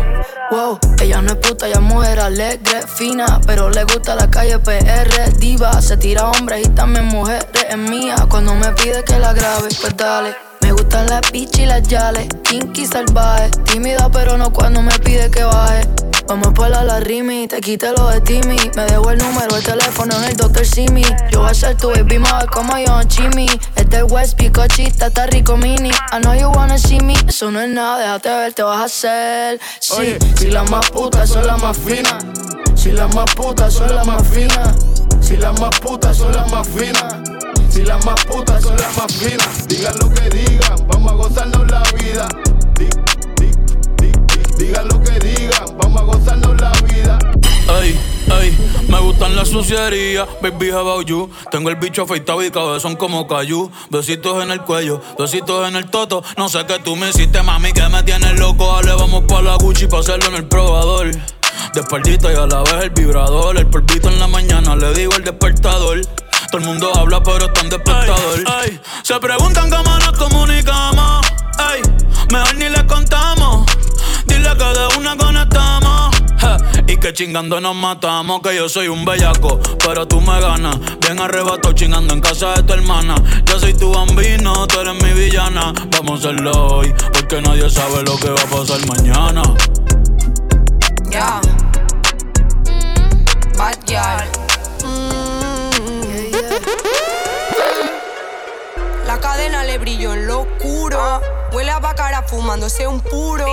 Wow, 0.51 0.79
ella 1.01 1.21
no 1.21 1.33
es 1.33 1.37
puta, 1.39 1.67
ella 1.67 1.75
es 1.75 1.81
mujer 1.81 2.21
alegre, 2.21 2.87
fina, 2.87 3.41
pero 3.45 3.69
le 3.69 3.83
gusta 3.83 4.15
la 4.15 4.29
calle 4.29 4.59
PR, 4.59 5.37
diva, 5.37 5.81
se 5.81 5.97
tira 5.97 6.29
hombres 6.29 6.65
y 6.65 6.69
también 6.69 7.05
mujeres, 7.05 7.47
es 7.69 7.77
mía, 7.77 8.15
cuando 8.29 8.55
me 8.55 8.71
pide 8.71 9.03
que 9.03 9.19
la 9.19 9.33
grabe, 9.33 9.67
pues 9.81 9.97
dale. 9.97 10.50
Gustan 10.91 11.07
las 11.07 11.31
bitch 11.31 11.57
y 11.59 11.65
las 11.65 11.83
yales, 11.83 12.27
kinky 12.43 12.85
salvaje, 12.85 13.49
tímida 13.63 14.09
pero 14.11 14.37
no 14.37 14.51
cuando 14.51 14.81
me 14.81 14.91
pide 14.99 15.31
que 15.31 15.41
baje. 15.41 15.87
Vamos 16.27 16.49
por 16.53 16.69
la, 16.69 16.83
la 16.83 16.99
rimi, 16.99 17.47
te 17.47 17.61
quite 17.61 17.93
lo 17.93 18.09
de 18.09 18.19
Timmy. 18.19 18.57
Me 18.75 18.83
dejo 18.83 19.09
el 19.09 19.17
número, 19.19 19.55
el 19.55 19.63
teléfono 19.63 20.13
en 20.17 20.25
el 20.25 20.35
Dr. 20.35 20.65
Simi. 20.65 21.05
Yo 21.31 21.43
voy 21.43 21.51
a 21.51 21.53
ser 21.53 21.77
tu 21.77 21.91
baby 21.91 22.19
mother 22.19 22.49
como 22.49 22.77
yo, 22.77 23.01
Chimmy. 23.03 23.47
Es 23.77 23.89
del 23.89 24.03
West, 24.03 24.35
picochita, 24.35 25.07
está 25.07 25.27
rico 25.27 25.55
mini. 25.55 25.91
I 26.11 26.19
know 26.19 26.33
you 26.33 26.49
wanna 26.49 26.77
see 26.77 26.99
me, 26.99 27.13
eso 27.25 27.49
no 27.51 27.61
es 27.61 27.69
nada, 27.69 27.97
déjate 27.97 28.27
ver, 28.27 28.53
te 28.53 28.63
vas 28.63 28.81
a 28.81 28.83
hacer. 28.83 29.61
Sí, 29.79 30.17
si 30.35 30.51
las 30.51 30.69
más 30.69 30.89
putas 30.89 31.29
son 31.29 31.47
las 31.47 31.61
más 31.61 31.77
finas. 31.77 32.21
Si 32.75 32.91
las 32.91 33.15
más 33.15 33.33
putas 33.33 33.73
son 33.73 33.95
las 33.95 34.05
más 34.05 34.27
finas. 34.27 34.75
Si 35.21 35.37
las 35.37 35.57
más 35.57 35.79
putas 35.79 36.17
son 36.17 36.35
las 36.35 36.51
más 36.51 36.67
finas. 36.67 37.15
Si 37.71 37.83
las 37.83 38.05
más 38.05 38.25
putas 38.25 38.61
son 38.63 38.75
las 38.75 38.97
más 38.97 39.13
finas. 39.15 39.67
Digan 39.67 39.95
lo 40.01 40.09
que 40.09 40.29
digan, 40.29 40.87
vamos 40.87 41.11
a 41.11 41.15
gozarnos 41.15 41.71
la 41.71 41.83
vida. 41.97 42.27
Di- 42.77 42.89
di- 43.37 43.51
di- 43.97 44.11
di- 44.11 44.65
Digan 44.65 44.87
lo 44.89 45.01
que 45.01 45.19
digan, 45.19 45.65
vamos 45.77 46.01
a 46.01 46.05
gozarnos 46.05 46.59
la 46.59 46.71
vida. 46.81 47.17
Ey, 47.81 47.97
ey, 48.41 48.85
me 48.89 48.99
gustan 48.99 49.37
las 49.37 49.47
sucierías, 49.47 50.27
baby 50.41 50.71
how 50.71 50.79
about 50.79 51.05
you 51.07 51.29
Tengo 51.49 51.69
el 51.69 51.77
bicho 51.77 52.01
afeitado 52.01 52.43
y 52.43 52.51
cabezón 52.51 52.97
como 52.97 53.25
cayú 53.27 53.71
Besitos 53.89 54.43
en 54.43 54.51
el 54.51 54.61
cuello, 54.63 55.01
besitos 55.17 55.65
en 55.69 55.77
el 55.77 55.89
toto. 55.89 56.23
No 56.35 56.49
sé 56.49 56.65
qué 56.65 56.79
tú 56.79 56.97
me 56.97 57.09
hiciste, 57.09 57.41
mami, 57.41 57.71
que 57.71 57.87
me 57.87 58.03
tienes 58.03 58.37
loco. 58.37 58.67
Dale, 58.75 58.93
vamos 58.95 59.23
pa' 59.29 59.41
la 59.41 59.55
Gucci 59.55 59.87
pa' 59.87 59.99
hacerlo 59.99 60.27
en 60.27 60.35
el 60.35 60.45
probador. 60.45 61.11
De 61.11 61.79
y 61.79 62.35
a 62.35 62.47
la 62.47 62.63
vez 62.63 62.83
el 62.83 62.89
vibrador. 62.89 63.57
El 63.57 63.67
polvito 63.67 64.09
en 64.09 64.19
la 64.19 64.27
mañana, 64.27 64.75
le 64.75 64.93
digo 64.93 65.13
el 65.15 65.23
despertador 65.23 66.01
Todo 66.49 66.61
el 66.61 66.67
mundo 66.67 66.91
habla 66.95 67.21
pero 67.23 67.45
está 67.45 67.61
en 67.61 67.69
despertador 67.69 68.39
Ey, 68.65 68.79
Se 69.03 69.19
preguntan 69.19 69.69
cómo 69.69 69.97
nos 69.99 70.11
comunicamos. 70.17 71.25
Ey, 71.73 71.81
mejor 72.31 72.55
ni 72.55 72.69
le 72.69 72.85
contamos. 72.87 73.65
Dile 74.25 74.49
que 74.57 74.63
de 74.63 74.97
una 74.97 75.15
conectamos. 75.17 76.15
Je, 76.37 76.93
Y 76.93 76.97
que 76.97 77.13
chingando 77.13 77.61
nos 77.61 77.75
matamos 77.75 78.41
Que 78.41 78.55
yo 78.55 78.67
soy 78.67 78.87
un 78.87 79.05
bellaco, 79.05 79.59
pero 79.85 80.07
tú 80.07 80.21
me 80.21 80.39
ganas. 80.39 80.77
Bien 80.99 81.19
arrebato 81.19 81.73
chingando 81.73 82.13
en 82.13 82.21
casa 82.21 82.53
de 82.55 82.63
tu 82.63 82.73
hermana. 82.73 83.15
Yo 83.45 83.59
soy 83.59 83.73
tu 83.73 83.93
bambino, 83.93 84.67
tú 84.67 84.79
eres 84.79 85.01
mi 85.03 85.11
villana. 85.13 85.73
Vamos 85.91 86.25
a 86.25 86.29
hacerlo 86.29 86.51
hoy, 86.51 86.93
porque 87.13 87.41
nadie 87.41 87.69
sabe 87.69 88.03
lo 88.03 88.17
que 88.17 88.29
va 88.29 88.41
a 88.41 88.45
pasar 88.45 88.79
mañana. 88.87 89.43
Ya. 91.11 91.41
Bad 93.57 93.77
girl. 93.85 94.50
La 99.05 99.19
cadena 99.19 99.63
le 99.63 99.77
brilló 99.77 100.13
en 100.13 100.27
lo 100.27 100.41
oscuro. 100.41 101.21
Huele 101.51 101.71
a 101.71 101.79
bacara 101.79 102.23
fumándose 102.23 102.87
un 102.87 103.01
puro. 103.01 103.45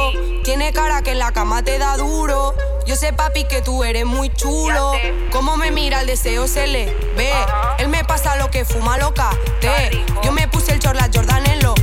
Tiene 0.45 0.73
cara 0.73 1.03
que 1.03 1.13
en 1.13 1.19
la 1.19 1.33
cama 1.33 1.63
te 1.63 1.79
da 1.79 1.97
duro. 1.97 2.55
Yo 2.87 2.97
sé, 2.97 3.13
papi, 3.13 3.45
que 3.45 3.61
tú 3.61 3.85
eres 3.85 4.07
muy 4.07 4.33
chulo. 4.33 4.93
Como 5.33 5.57
me 5.57 5.71
mira, 5.71 6.01
el 6.01 6.07
deseo 6.07 6.47
se 6.47 6.67
le 6.67 6.87
ve. 7.17 7.33
Él 7.79 7.89
me 7.89 8.05
pasa 8.05 8.37
lo 8.37 8.51
que 8.51 8.65
fuma 8.65 8.99
loca. 8.99 9.31
Te. 9.61 10.05
Yo 10.23 10.33
me 10.33 10.49
puse 10.49 10.73
el 10.73 10.79
chorla 10.79 11.11
Jordan 11.13 11.45
en 11.47 11.63
los 11.63 11.75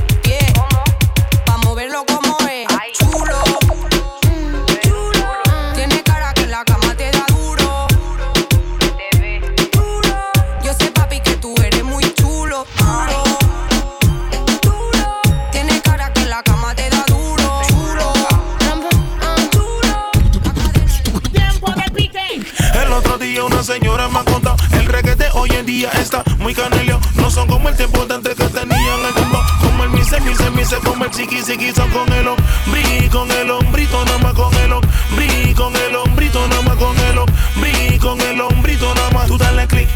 señora 23.66 24.08
me 24.08 24.20
ha 24.20 24.24
contado 24.24 24.56
El 24.72 24.86
reguete 24.86 25.26
hoy 25.32 25.50
en 25.50 25.66
día 25.66 25.90
está 26.00 26.22
muy 26.38 26.54
canelio 26.54 27.00
No 27.16 27.30
son 27.30 27.48
como 27.48 27.68
el 27.68 27.76
tiempo 27.76 28.06
de 28.06 28.14
antes 28.14 28.36
que 28.36 28.44
tenían 28.44 29.00
el 29.06 29.12
tiempo 29.12 29.42
Como 29.60 29.84
el 29.84 29.90
mise, 29.90 30.20
mise, 30.20 30.50
mise 30.52 30.76
Como 30.76 31.04
el 31.04 31.10
chiqui, 31.10 31.42
chiqui 31.42 31.72
Son 31.72 31.90
con 31.90 32.10
el 32.12 32.28
hombrí, 32.28 33.08
con 33.10 33.28
el 33.32 33.50
hombrito 33.50 34.04
Nada 34.04 34.18
más 34.18 34.34
con 34.34 34.54
el 34.54 34.72
hombrí, 34.72 35.52
con 35.54 35.74
el 35.74 35.96
hombrito 35.96 36.46
Nada 36.46 36.62
más 36.62 36.76
con 36.76 36.96
el 36.96 37.18
hombrí, 37.18 37.98
con 37.98 38.20
el 38.20 38.40
hombrito 38.40 38.94
Nada 38.94 39.10
más 39.10 39.26
tú 39.26 39.36
dale 39.36 39.66
click 39.66 39.88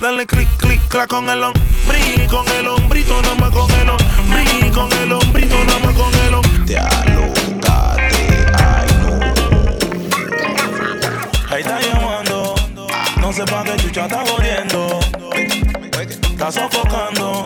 Dale 0.00 0.26
click, 0.26 0.48
click, 0.56 0.80
clac 0.88 1.08
con 1.08 1.28
el 1.28 1.42
hombrí 1.42 2.26
Con 2.30 2.48
el 2.48 2.68
hombrito 2.68 3.20
Nada 3.20 3.34
más 3.34 3.50
con 3.50 3.70
el 3.70 3.90
hombrí 3.90 4.70
Con 4.70 4.92
el 4.92 5.12
hombrito 5.12 5.56
Nada 5.66 5.78
más 5.80 5.94
con 5.94 6.14
el 6.26 6.34
hombrí 6.34 6.64
Te 6.64 6.78
alocaste, 6.78 8.46
ay 8.54 8.94
Ahí 11.50 11.62
está 11.62 11.80
llamando, 11.80 12.23
no 13.36 13.44
sé 13.44 13.52
pa' 13.52 13.64
qué 13.64 13.76
chucha 13.76 14.04
está 14.04 14.24
jodiendo. 14.24 15.00
Está 16.30 16.52
sofocando, 16.52 17.44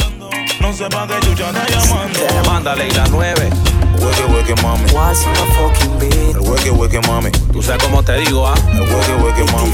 no 0.60 0.72
sé 0.74 0.86
pa' 0.86 1.06
qué 1.06 1.26
chucha 1.26 1.48
está 1.48 1.66
llamando. 1.66 2.20
Mándale 2.46 2.88
y 2.88 2.90
la 2.90 3.06
9. 3.06 3.50
Hueque, 3.98 4.24
hueque, 4.24 4.62
mami. 4.62 4.84
What's 4.92 5.24
on 5.24 5.32
the 5.32 5.46
fucking 5.54 5.98
beat? 5.98 6.36
El 6.36 6.40
hueque, 6.40 6.70
hueque, 6.70 7.00
mami. 7.08 7.30
Tú 7.52 7.62
sabes 7.62 7.82
cómo 7.82 8.02
te 8.02 8.18
digo, 8.18 8.46
ah. 8.46 8.54
El 8.70 8.80
hueque, 8.82 9.14
hueque, 9.14 9.44
mami. 9.50 9.72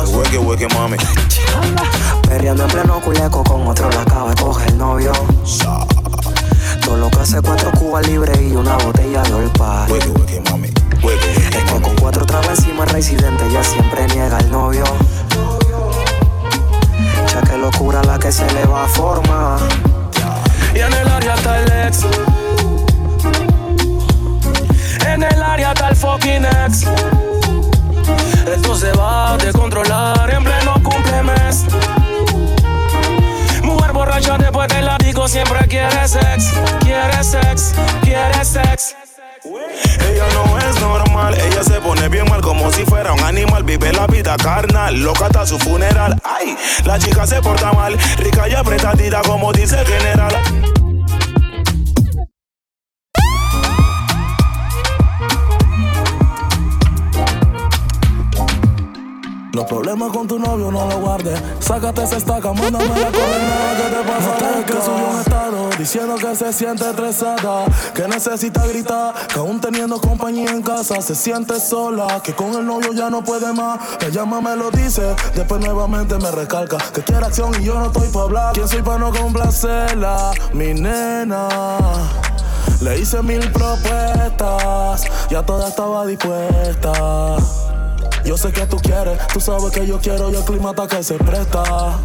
El 0.00 0.16
hueque, 0.16 0.38
hueque, 0.38 0.68
mami. 0.74 0.96
Perreando 2.28 2.64
en 2.64 2.68
pleno 2.68 3.00
culeco 3.00 3.44
con 3.44 3.68
otro 3.68 3.88
la 3.90 4.00
acaba 4.02 4.30
de 4.30 4.42
coger 4.42 4.68
el 4.68 4.78
novio. 4.78 5.12
Todo 6.84 6.96
lo 6.96 7.08
que 7.08 7.20
hace 7.20 7.40
cuatro 7.40 7.70
cubas 7.70 8.04
libres 8.08 8.36
y 8.40 8.56
una 8.56 8.76
botella 8.78 9.22
de 9.22 9.32
olpa. 9.32 9.86
Hueque, 9.88 10.08
hueque, 10.08 10.40
mami. 10.50 10.70
Cuatro 12.00 12.24
tragos 12.24 12.50
encima 12.50 12.84
el 12.84 12.90
residente, 12.90 13.44
ella 13.48 13.64
siempre 13.64 14.06
niega 14.08 14.38
al 14.38 14.50
novio. 14.50 14.84
Ya 17.32 17.42
que 17.42 17.56
locura 17.58 18.02
la 18.04 18.18
que 18.18 18.30
se 18.30 18.46
le 18.52 18.64
va 18.64 18.84
a 18.84 18.88
formar. 18.88 19.58
Y 20.74 20.78
en 20.78 20.92
el 20.92 21.08
área 21.08 21.34
está 21.34 21.58
el 21.60 21.86
ex. 21.86 22.06
En 25.06 25.22
el 25.22 25.42
área 25.42 25.72
está 25.72 25.88
el 25.88 25.96
fucking 25.96 26.44
ex. 26.44 26.86
Esto 28.54 28.76
se 28.76 28.92
va 28.92 29.32
a 29.32 29.36
descontrolar 29.36 30.30
en 30.32 30.44
pleno 30.44 30.74
cumplemes. 30.82 31.64
Mujer 33.62 33.92
borracha 33.92 34.38
después 34.38 34.68
del 34.68 34.86
látigo 34.86 35.26
siempre 35.26 35.66
quiere 35.66 36.06
sex, 36.06 36.52
quiere 36.80 37.24
sex, 37.24 37.72
quiere 38.02 38.44
sex. 38.44 39.05
Ella 39.46 40.26
no 40.34 40.58
es 40.58 40.80
normal, 40.80 41.34
ella 41.34 41.62
se 41.62 41.80
pone 41.80 42.08
bien 42.08 42.28
mal 42.28 42.40
como 42.40 42.72
si 42.72 42.84
fuera 42.84 43.12
un 43.12 43.20
animal. 43.20 43.62
Vive 43.62 43.92
la 43.92 44.06
vida 44.08 44.36
carnal, 44.36 45.00
loca 45.00 45.26
hasta 45.26 45.46
su 45.46 45.58
funeral. 45.58 46.18
Ay, 46.24 46.56
la 46.84 46.98
chica 46.98 47.26
se 47.26 47.40
porta 47.40 47.72
mal, 47.72 47.96
rica 48.18 48.48
y 48.48 48.54
apretadita 48.54 49.22
como 49.22 49.52
dice 49.52 49.78
el 49.80 49.86
general. 49.86 50.75
Con 60.12 60.28
tu 60.28 60.38
novio 60.38 60.70
no 60.70 60.86
lo 60.88 60.98
guardes. 61.00 61.38
Sácate 61.58 62.04
esa 62.04 62.16
estaca, 62.16 62.52
mándame 62.52 62.86
la 62.86 63.10
coordenada 63.12 63.76
que 63.76 63.96
te 63.96 64.02
pasa. 64.08 64.64
que 64.64 64.72
subió 64.72 65.08
un 65.10 65.20
estado 65.20 65.70
diciendo 65.78 66.14
que 66.14 66.34
se 66.34 66.52
siente 66.52 66.88
estresada, 66.88 67.66
que 67.94 68.08
necesita 68.08 68.66
gritar, 68.66 69.14
que 69.26 69.38
aún 69.38 69.60
teniendo 69.60 70.00
compañía 70.00 70.50
en 70.52 70.62
casa 70.62 71.02
se 71.02 71.14
siente 71.14 71.60
sola, 71.60 72.20
que 72.22 72.34
con 72.34 72.54
el 72.54 72.64
novio 72.64 72.92
ya 72.92 73.10
no 73.10 73.22
puede 73.22 73.52
más. 73.52 73.80
Me 74.00 74.10
llama, 74.10 74.40
me 74.40 74.56
lo 74.56 74.70
dice, 74.70 75.14
después 75.34 75.60
nuevamente 75.60 76.16
me 76.16 76.30
recalca 76.30 76.78
que 76.94 77.02
quiere 77.02 77.26
acción 77.26 77.52
y 77.60 77.64
yo 77.64 77.74
no 77.78 77.86
estoy 77.86 78.08
para 78.08 78.24
hablar. 78.24 78.52
¿Quién 78.54 78.68
soy 78.68 78.82
para 78.82 78.98
no 78.98 79.12
complacerla? 79.12 80.32
Mi 80.54 80.72
nena. 80.72 81.48
Le 82.80 82.98
hice 82.98 83.22
mil 83.22 83.50
propuestas, 83.52 85.04
ya 85.30 85.42
toda 85.44 85.68
estaba 85.68 86.06
dispuesta. 86.06 87.36
Yo 88.24 88.36
sé 88.36 88.52
que 88.52 88.66
tú 88.66 88.76
quieres, 88.78 89.18
tú 89.32 89.40
sabes 89.40 89.70
que 89.70 89.86
yo 89.86 89.98
quiero 90.00 90.30
y 90.30 90.34
el 90.36 90.44
clima 90.44 90.70
está 90.70 90.86
que 90.86 91.02
se 91.02 91.14
presta. 91.14 91.98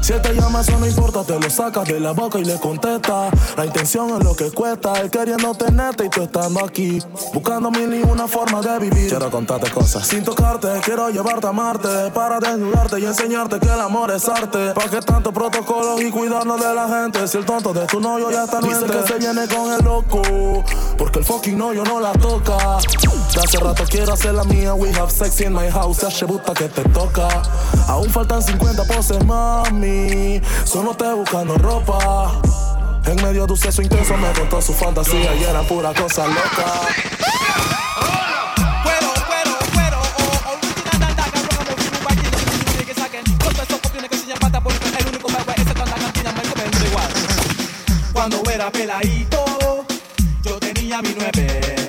Si 0.00 0.12
él 0.12 0.22
te 0.22 0.32
llama, 0.34 0.60
eso 0.60 0.78
no 0.78 0.86
importa, 0.86 1.22
te 1.24 1.38
lo 1.38 1.50
sacas 1.50 1.86
de 1.86 2.00
la 2.00 2.12
boca 2.12 2.38
y 2.38 2.44
le 2.44 2.58
contesta. 2.58 3.30
La 3.56 3.66
intención 3.66 4.10
es 4.16 4.24
lo 4.24 4.34
que 4.34 4.50
cuesta, 4.50 4.94
él 5.00 5.10
queriendo 5.10 5.54
tenerte 5.54 6.06
y 6.06 6.08
tú 6.08 6.22
estando 6.22 6.64
aquí. 6.64 6.98
Buscando 7.34 7.70
mil 7.70 7.92
y 7.92 8.02
una 8.02 8.26
forma 8.26 8.60
de 8.60 8.78
vivir. 8.78 9.08
Quiero 9.08 9.30
contarte 9.30 9.70
cosas. 9.70 10.06
Sin 10.06 10.24
tocarte, 10.24 10.68
quiero 10.84 11.10
llevarte 11.10 11.46
a 11.46 11.52
Marte. 11.52 11.88
Para 12.14 12.38
desnudarte 12.38 13.00
y 13.00 13.04
enseñarte 13.04 13.58
que 13.58 13.66
el 13.66 13.80
amor 13.80 14.10
es 14.10 14.28
arte. 14.28 14.72
¿Para 14.72 14.88
qué 14.88 15.00
tanto 15.00 15.32
protocolo 15.32 16.00
y 16.00 16.10
cuidarnos 16.10 16.60
de 16.60 16.74
la 16.74 16.88
gente? 16.88 17.26
Si 17.28 17.36
el 17.36 17.44
tonto 17.44 17.72
de 17.72 17.86
tu 17.86 18.00
novio 18.00 18.30
ya 18.30 18.44
está 18.44 18.60
Dice 18.60 18.86
que 18.86 19.06
se 19.06 19.18
viene 19.18 19.46
con 19.48 19.72
el 19.72 19.84
loco. 19.84 20.22
Porque 20.96 21.18
el 21.18 21.24
fucking 21.24 21.58
novio 21.58 21.84
no 21.84 22.00
la 22.00 22.12
toca. 22.12 22.78
De 23.34 23.40
hace 23.40 23.58
rato 23.58 23.84
quiero 23.88 24.12
hacer 24.12 24.34
la 24.34 24.44
mía. 24.44 24.74
We 24.74 24.90
have 24.92 25.10
sex 25.10 25.40
in 25.40 25.52
my 25.52 25.68
house. 25.70 25.98
Se 26.10 26.24
buta 26.24 26.54
que 26.54 26.68
te 26.68 26.82
toca. 26.90 27.28
Aún 27.88 28.10
faltan 28.10 28.42
50 28.42 28.84
poses, 28.84 29.24
mami. 29.24 29.87
Solo 30.64 30.94
te 30.94 31.12
buscando 31.12 31.56
ropa. 31.56 32.40
En 33.06 33.16
medio 33.22 33.46
de 33.46 33.52
un 33.52 33.58
sexo 33.58 33.82
intenso 33.82 34.16
me 34.16 34.30
contó 34.32 34.60
su 34.60 34.72
fantasía 34.72 35.34
y 35.34 35.44
era 35.44 35.62
pura 35.62 35.94
cosa 35.94 36.26
loca. 36.26 36.88
Cuando 48.12 48.42
era 48.50 48.70
peladito, 48.70 49.86
yo 50.42 50.58
tenía 50.58 51.00
mi 51.00 51.14
nueve. 51.16 51.88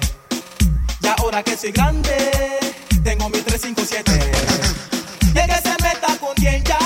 Y 1.01 1.07
ahora 1.07 1.41
que 1.43 1.57
soy 1.57 1.71
grande, 1.71 2.13
tengo 3.03 3.29
mi 3.29 3.41
357. 3.41 4.31
Y 5.33 5.38
el 5.38 5.45
que 5.47 5.55
se 5.55 5.83
meta 5.83 6.17
con 6.19 6.35
10 6.35 6.63
ya, 6.63 6.77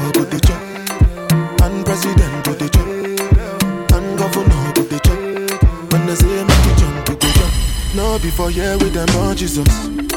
Ambassador 0.00 0.12
good 0.12 0.30
the 0.30 0.40
check, 0.40 1.62
and 1.62 1.84
president 1.84 2.44
good 2.44 2.58
the 2.58 2.68
check, 2.68 3.92
and 3.92 4.18
governor 4.18 4.72
good 4.74 4.88
the 4.88 4.98
check. 5.00 5.92
When 5.92 6.08
I 6.08 6.14
say 6.14 6.44
make 6.44 6.64
we 6.64 6.74
jump, 6.80 7.08
we 7.08 7.14
go 7.16 7.28
jump. 7.32 7.52
No 7.94 8.18
before 8.18 8.50
here 8.50 8.78
with 8.78 8.94
them 8.94 9.08
oh 9.10 9.34
Jesus. 9.34 10.09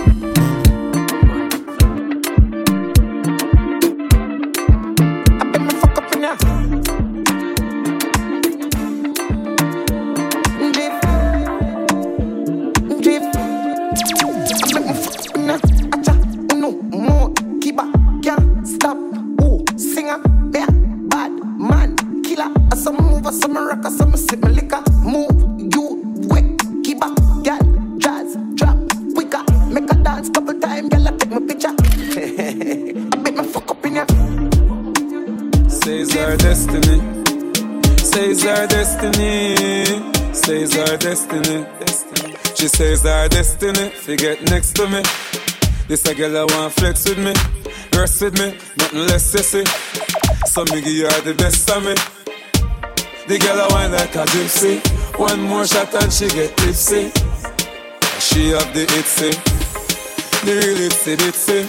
This 45.94 46.10
a 46.10 46.16
girl 46.16 46.36
I 46.36 46.44
want 46.58 46.74
flex 46.74 47.08
with 47.08 47.20
me. 47.20 47.34
Rest 47.94 48.20
with 48.24 48.34
me. 48.42 48.58
Nothing 48.82 49.06
less 49.14 49.30
sissy. 49.30 49.62
So 50.50 50.66
me 50.74 50.82
give 50.82 50.90
you 50.90 51.06
all 51.06 51.22
the 51.22 51.36
best 51.36 51.70
of 51.70 51.86
me. 51.86 51.94
The 53.30 53.38
girl 53.38 53.62
I 53.62 53.68
want 53.70 53.94
like 53.94 54.16
a 54.18 54.26
gypsy. 54.26 54.82
One 55.22 55.44
more 55.46 55.68
shot 55.68 55.94
and 55.94 56.12
she 56.12 56.26
get 56.34 56.58
tipsy. 56.58 57.14
She 58.18 58.58
have 58.58 58.74
the 58.74 58.90
itsy. 58.90 59.38
The 60.42 60.54
real 60.66 60.82
itsy 60.90 61.14
bitsy. 61.14 61.62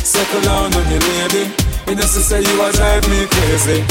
Settle 0.00 0.40
down 0.40 0.72
on 0.72 0.84
me, 0.88 0.96
lady. 0.96 1.52
You 1.84 2.00
know, 2.00 2.08
say 2.08 2.40
you 2.40 2.56
a 2.64 2.72
drive 2.72 3.04
me 3.12 3.28
crazy. 3.28 3.84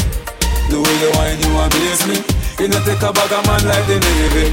The 0.73 0.81
way 0.81 0.95
you 0.97 1.13
whine, 1.13 1.37
you 1.45 1.53
amaze 1.61 2.01
me. 2.09 2.17
You 2.57 2.73
know, 2.73 2.81
take 2.89 3.05
a 3.05 3.13
bag 3.13 3.29
of 3.29 3.45
man 3.45 3.61
like 3.69 3.85
the 3.85 4.01
Navy. 4.01 4.49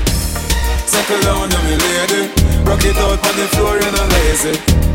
Settle 0.85 1.25
down 1.25 1.49
on 1.49 1.63
me, 1.65 1.81
lady. 1.89 2.23
Rock 2.69 2.85
it 2.85 3.01
out 3.01 3.17
on 3.17 3.35
the 3.41 3.49
floor, 3.57 3.81
you 3.81 3.91
know, 3.97 4.07
lazy. 4.13 4.90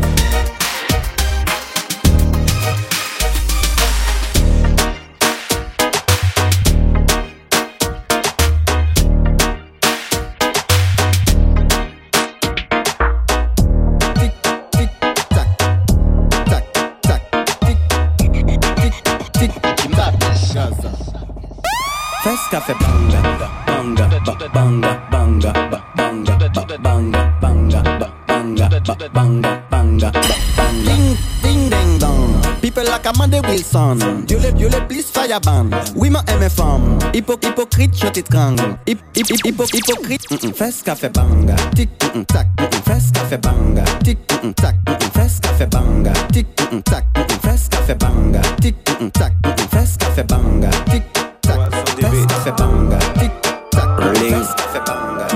Wilson. 33.56 33.96
Dieu 34.26 34.38
le 34.38 34.86
plus 34.86 35.06
fireban 35.10 35.66
Oui 35.94 36.10
ma 36.10 36.22
aime 36.28 36.48
femme. 36.50 36.98
Hypocrite 37.14 37.94
je 37.98 38.08
t'étrangle 38.08 38.76
Hypocrite. 38.86 40.26
Fais 40.54 40.70
ce 40.70 40.84
qu'a 40.84 40.94
fait 40.94 41.08
banga. 41.08 41.56
Tic 41.74 41.88
tac 42.26 42.48
Fais 42.84 43.00
ce 43.00 43.12
qu'a 43.12 43.20
fait 43.20 43.38
banga. 43.38 43.84
Tic 44.04 44.18
tac 44.56 44.76
Fais 45.14 45.28
ce 45.28 45.40
qu'a 45.40 45.48
fait 45.54 45.66
banga. 45.66 46.12
Tic 46.32 46.46
tac 46.84 47.04
Fais 47.42 47.56
ce 47.56 47.70
qu'a 47.70 47.78
fait 47.78 47.94
banga. 47.94 48.42
Tic 48.60 48.76
tac 49.14 49.32
Fais 49.70 49.86
ce 49.86 49.98
qu'a 49.98 50.10
fait 50.10 50.24
banga. 50.24 50.70
Tic 50.90 51.12
tac 51.42 51.60
Fais 52.00 52.16
ce 52.16 52.28
qu'a 52.28 52.40
fait 52.40 52.58
banga. 52.58 52.98
Tic 53.18 53.30
tac 53.72 53.88
Rolling 53.98 54.44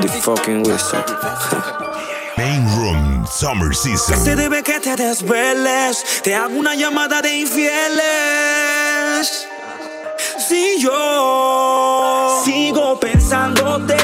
The 0.02 0.08
fucking 0.08 0.66
Wilson. 0.66 1.02
Summer. 3.40 3.74
Se 3.74 4.36
debe 4.36 4.62
que 4.62 4.78
te 4.80 4.94
desveles, 4.96 6.04
te 6.22 6.34
hago 6.34 6.54
una 6.56 6.74
llamada 6.74 7.22
de 7.22 7.38
infieles. 7.38 8.04
Si 10.46 10.78
yo 10.78 12.42
sigo 12.44 13.00
pensándote, 13.00 13.96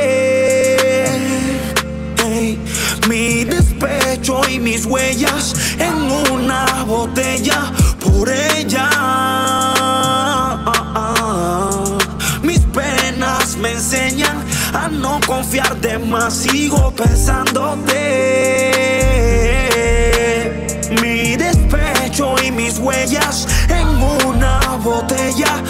mi 3.11 3.45
despecho 3.45 4.41
y 4.49 4.59
mis 4.59 4.87
huellas 4.87 5.55
en 5.79 6.11
una 6.33 6.85
botella 6.85 7.71
por 8.01 8.31
ella. 8.31 8.89
Mis 12.41 12.61
penas 12.61 13.55
me 13.59 13.73
enseñan 13.73 14.43
a 14.73 14.89
no 14.89 15.21
confiar 15.27 15.79
de 15.79 15.99
más, 15.99 16.33
sigo 16.33 16.91
pensándote. 16.93 18.76
Mis 22.77 22.85
huellas 22.85 23.47
en 23.69 23.89
una 24.27 24.59
botella 24.83 25.63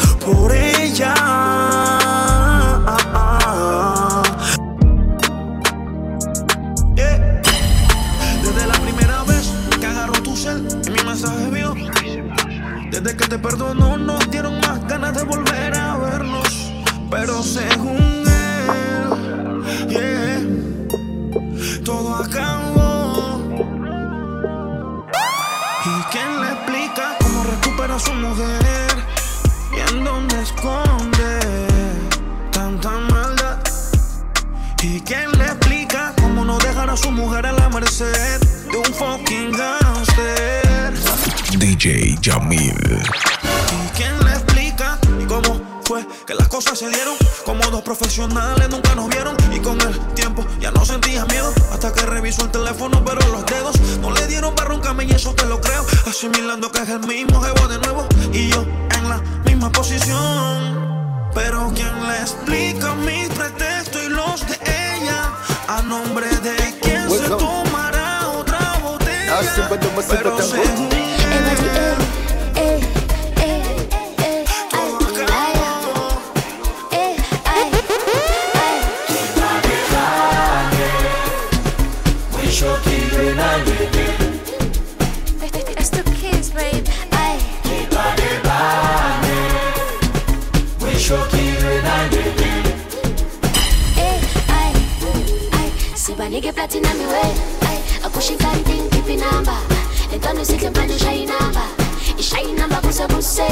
¿Y 42.29 43.89
quién 43.97 44.19
le 44.25 44.33
explica? 44.33 44.99
¿Y 45.23 45.27
cómo 45.27 45.81
fue 45.85 46.05
que 46.27 46.35
las 46.35 46.49
cosas 46.49 46.77
se 46.77 46.89
dieron? 46.89 47.15
Como 47.45 47.63
dos 47.71 47.83
profesionales 47.83 48.69
nunca 48.69 48.97
nos 48.97 49.09
vieron 49.09 49.37
y 49.55 49.61
con 49.61 49.81
el 49.81 49.97
tiempo 50.15 50.45
ya 50.59 50.73
no 50.73 50.85
sentías 50.85 51.25
miedo. 51.29 51.53
Hasta 51.73 51.93
que 51.93 52.01
revisó 52.05 52.43
el 52.47 52.51
teléfono 52.51 53.01
pero 53.05 53.21
los 53.29 53.47
dedos 53.47 53.81
no 54.01 54.11
le 54.11 54.27
dieron 54.27 54.57
para 54.57 54.75
un 54.75 54.81
camino 54.81 55.13
y 55.13 55.15
eso 55.15 55.37
te 55.37 55.47
lo 55.47 55.61
creo. 55.61 55.87
Asimilando 56.05 56.69
que 56.73 56.83
es 56.83 56.89
el 56.89 57.07
mismo 57.07 57.41
jevo 57.41 57.69
de 57.69 57.79
nuevo 57.79 58.09
y 58.33 58.49
yo 58.49 58.67
en 58.97 59.09
la 59.09 59.19
misma 59.45 59.71
posición. 59.71 61.31
Pero 61.33 61.71
quién 61.77 62.09
le 62.09 62.17
explica 62.23 62.93
mis 62.97 63.29
pretextos 63.29 64.03
y 64.03 64.09
los 64.09 64.41
de 64.49 64.59
ella 64.97 65.31
a 65.69 65.81
nombre 65.83 66.27
de 66.27 66.75
quién 66.83 67.09
se 67.09 67.29
tomará 67.29 68.31
otra 68.31 68.81
botella. 68.83 69.39
Pero 70.09 70.43
según 70.43 70.89
katina 96.67 96.95
miwe. 96.95 97.23
Akushika 98.05 98.47
ndin 98.61 98.91
kipi 98.91 99.17
namba? 99.17 99.57
Nentwana 100.11 100.41
usihle 100.43 100.71
manje 100.71 100.95
ushaye 100.95 101.23
inamba 101.23 101.63
ishaye 102.19 102.45
inamba 102.49 102.77
kusebuse 102.77 103.43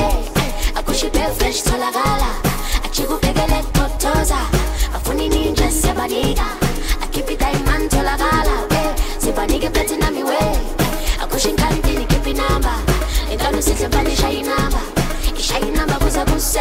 akushipe 0.74 1.18
fresh 1.38 1.62
tholakala 1.62 2.26
achikubhekele 2.84 3.62
kukhothoza 3.62 4.38
afuni 4.96 5.28
ninje 5.28 5.70
keep 7.12 7.30
it 7.30 7.38
diamond 7.38 7.90
to 7.90 7.96
the 7.96 8.16
gala. 8.18 8.56
tholakala 8.70 8.94
sibanike 9.18 9.70
platinum 9.70 10.18
iwe 10.18 10.38
akushinka 11.22 11.70
ndini 11.70 12.04
kipi 12.06 12.32
namba? 12.32 12.74
Nentwana 13.28 13.58
shine 14.16 14.42
number. 14.42 14.80
ushaye 15.38 15.42
shine 15.42 15.70
number, 15.70 15.98
inamba 15.98 15.98
kusebuse 15.98 16.60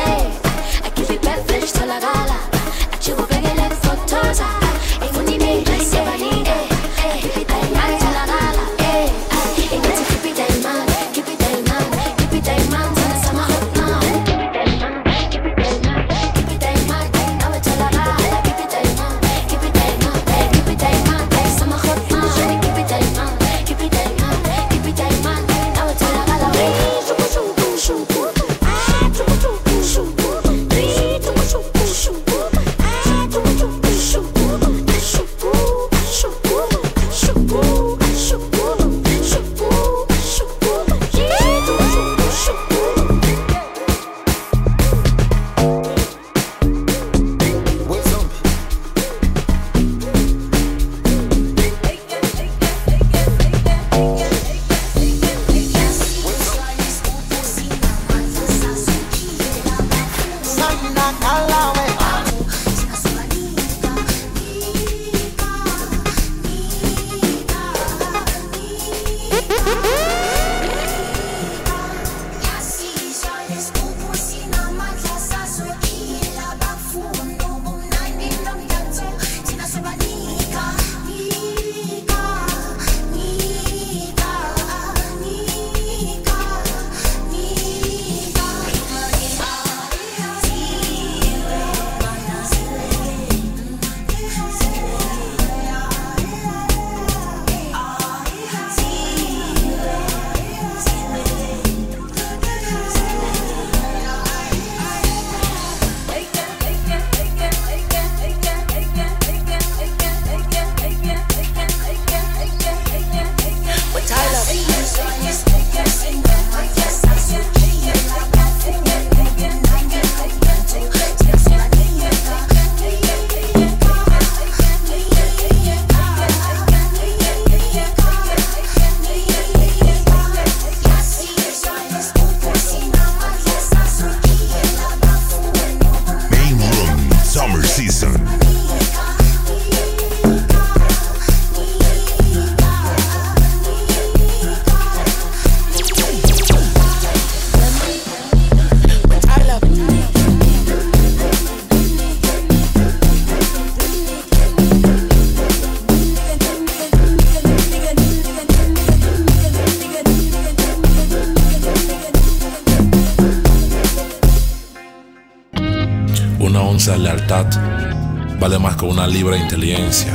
Vale 168.39 168.59
más 168.59 168.75
que 168.75 168.86
una 168.86 169.07
libre 169.07 169.38
inteligencia. 169.38 170.13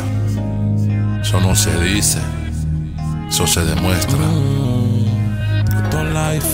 Eso 1.21 1.41
no 1.41 1.57
se 1.57 1.77
dice, 1.81 2.21
eso 3.29 3.45
se 3.45 3.65
demuestra. 3.65 4.19
Esto 5.83 5.99
es 5.99 6.09
life, 6.15 6.49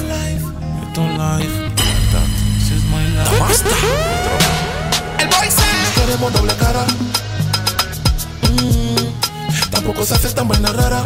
esto 0.86 1.02
es 1.02 1.10
life. 1.10 1.54
Lealtad, 1.60 2.28
this 2.56 2.70
is 2.70 2.84
my 2.84 3.06
life. 3.10 3.40
Basta. 3.40 3.68
El 5.18 5.28
boy 5.28 5.48
se 5.50 6.00
queremos 6.00 6.32
doble 6.32 6.54
cara. 6.56 6.86
Mm, 8.50 9.70
tampoco 9.70 10.06
se 10.06 10.14
hace 10.14 10.30
tan 10.30 10.48
buena 10.48 10.72
rara. 10.72 11.02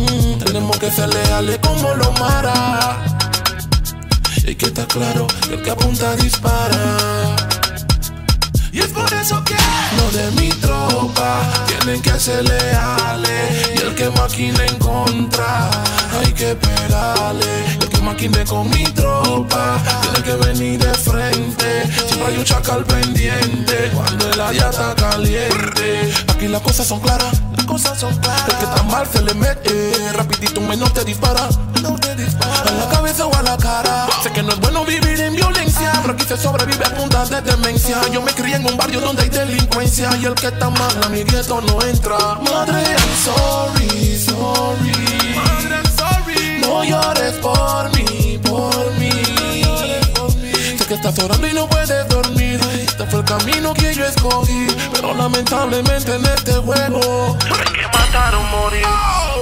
Mm, 0.00 0.38
tenemos 0.44 0.78
que 0.78 0.90
ser 0.90 1.08
leales 1.08 1.58
como 1.62 1.94
los 1.94 2.20
mara. 2.20 2.98
Y 4.46 4.54
que 4.54 4.66
está 4.66 4.84
claro 4.86 5.26
que 5.48 5.54
el 5.54 5.62
que 5.62 5.70
apunta 5.70 6.14
dispara. 6.16 7.35
Y 8.76 8.80
es 8.80 8.88
por 8.88 9.10
eso 9.14 9.42
que 9.42 9.56
los 9.96 10.12
de 10.12 10.30
mi 10.32 10.50
tropa 10.50 11.40
tienen 11.66 12.02
que 12.02 12.20
ser 12.20 12.44
leales. 12.44 13.70
Y 13.74 13.78
el 13.80 13.94
que 13.94 14.10
maquine 14.10 14.66
en 14.66 14.76
contra, 14.76 15.70
hay 16.20 16.30
que 16.34 16.50
esperarle. 16.50 17.64
El 17.80 17.88
que 17.88 18.00
maquine 18.02 18.44
con 18.44 18.68
mi 18.68 18.84
tropa, 18.84 19.78
tiene 20.02 20.22
que 20.22 20.46
venir 20.46 20.78
de 20.78 20.92
frente. 20.92 21.90
Siempre 22.06 22.26
hay 22.28 22.36
un 22.36 22.44
chacal 22.44 22.84
pendiente 22.84 23.90
cuando 23.94 24.30
el 24.30 24.38
área 24.38 24.68
está 24.68 24.94
caliente. 24.94 26.12
Aquí 26.28 26.46
las 26.46 26.60
cosas 26.60 26.86
son 26.86 27.00
claras, 27.00 27.40
las 27.56 27.64
cosas 27.64 27.98
son 27.98 28.14
claras. 28.18 28.46
El 28.46 28.56
que 28.56 28.64
está 28.64 28.82
mal 28.82 29.08
se 29.10 29.22
le 29.22 29.32
mete, 29.32 30.12
rapidito 30.12 30.60
un 30.60 30.68
menor 30.68 30.90
te 30.90 31.02
dispara. 31.02 31.48
No 31.80 31.94
te 31.94 32.14
dispara. 32.14 32.60
A 32.60 32.72
la 32.72 32.88
cabeza 32.90 33.24
o 33.24 33.34
a 33.34 33.40
la 33.40 33.56
cara. 33.56 34.06
Sé 34.22 34.30
que 34.32 34.42
no 34.42 34.52
es 34.52 34.60
bueno 34.60 34.84
vivir 34.84 35.15
en 36.10 36.14
violencia, 36.14 36.14
pero 36.14 36.14
aquí 36.14 36.24
se 36.24 36.36
sobrevive 36.36 36.84
a 36.84 36.94
punta 36.94 37.24
de 37.24 37.42
demencia. 37.42 38.00
Yo 38.12 38.22
me 38.22 38.32
crié 38.32 38.56
en 38.56 38.66
un 38.66 38.76
barrio 38.76 39.00
donde 39.00 39.22
hay 39.22 39.28
delincuencia 39.28 40.10
y 40.20 40.24
el 40.24 40.34
que 40.34 40.48
está 40.48 40.70
mal 40.70 41.02
a 41.04 41.08
mi 41.08 41.24
gueto 41.24 41.60
no 41.60 41.82
entra. 41.82 42.16
Madre, 42.42 42.82
I'm 42.82 43.16
sorry, 43.24 44.16
sorry. 44.18 44.92
Madre, 45.34 45.76
I'm 45.76 45.86
sorry. 45.96 46.60
No 46.60 46.84
llores 46.84 47.34
por 47.34 47.90
mí, 47.96 48.38
por 48.42 48.92
mí. 48.98 49.10
Sé 50.78 50.86
que 50.86 50.94
estás 50.94 51.18
orando 51.18 51.46
y 51.46 51.52
no 51.52 51.68
puedes 51.68 52.08
dormir. 52.08 52.60
Este 52.80 53.06
fue 53.06 53.20
el 53.20 53.24
camino 53.24 53.74
que 53.74 53.94
yo 53.94 54.04
escogí, 54.04 54.66
pero 54.92 55.14
lamentablemente 55.14 56.14
en 56.14 56.24
este 56.26 56.52
juego 56.52 57.36
hay 57.42 57.72
que 57.72 57.86
matar 57.86 58.34
o 58.34 58.42
morir. 58.42 59.35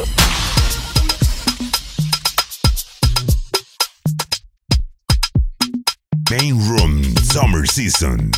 Main 6.40 6.58
Room 6.68 7.14
Summer 7.22 7.64
Season. 7.64 8.32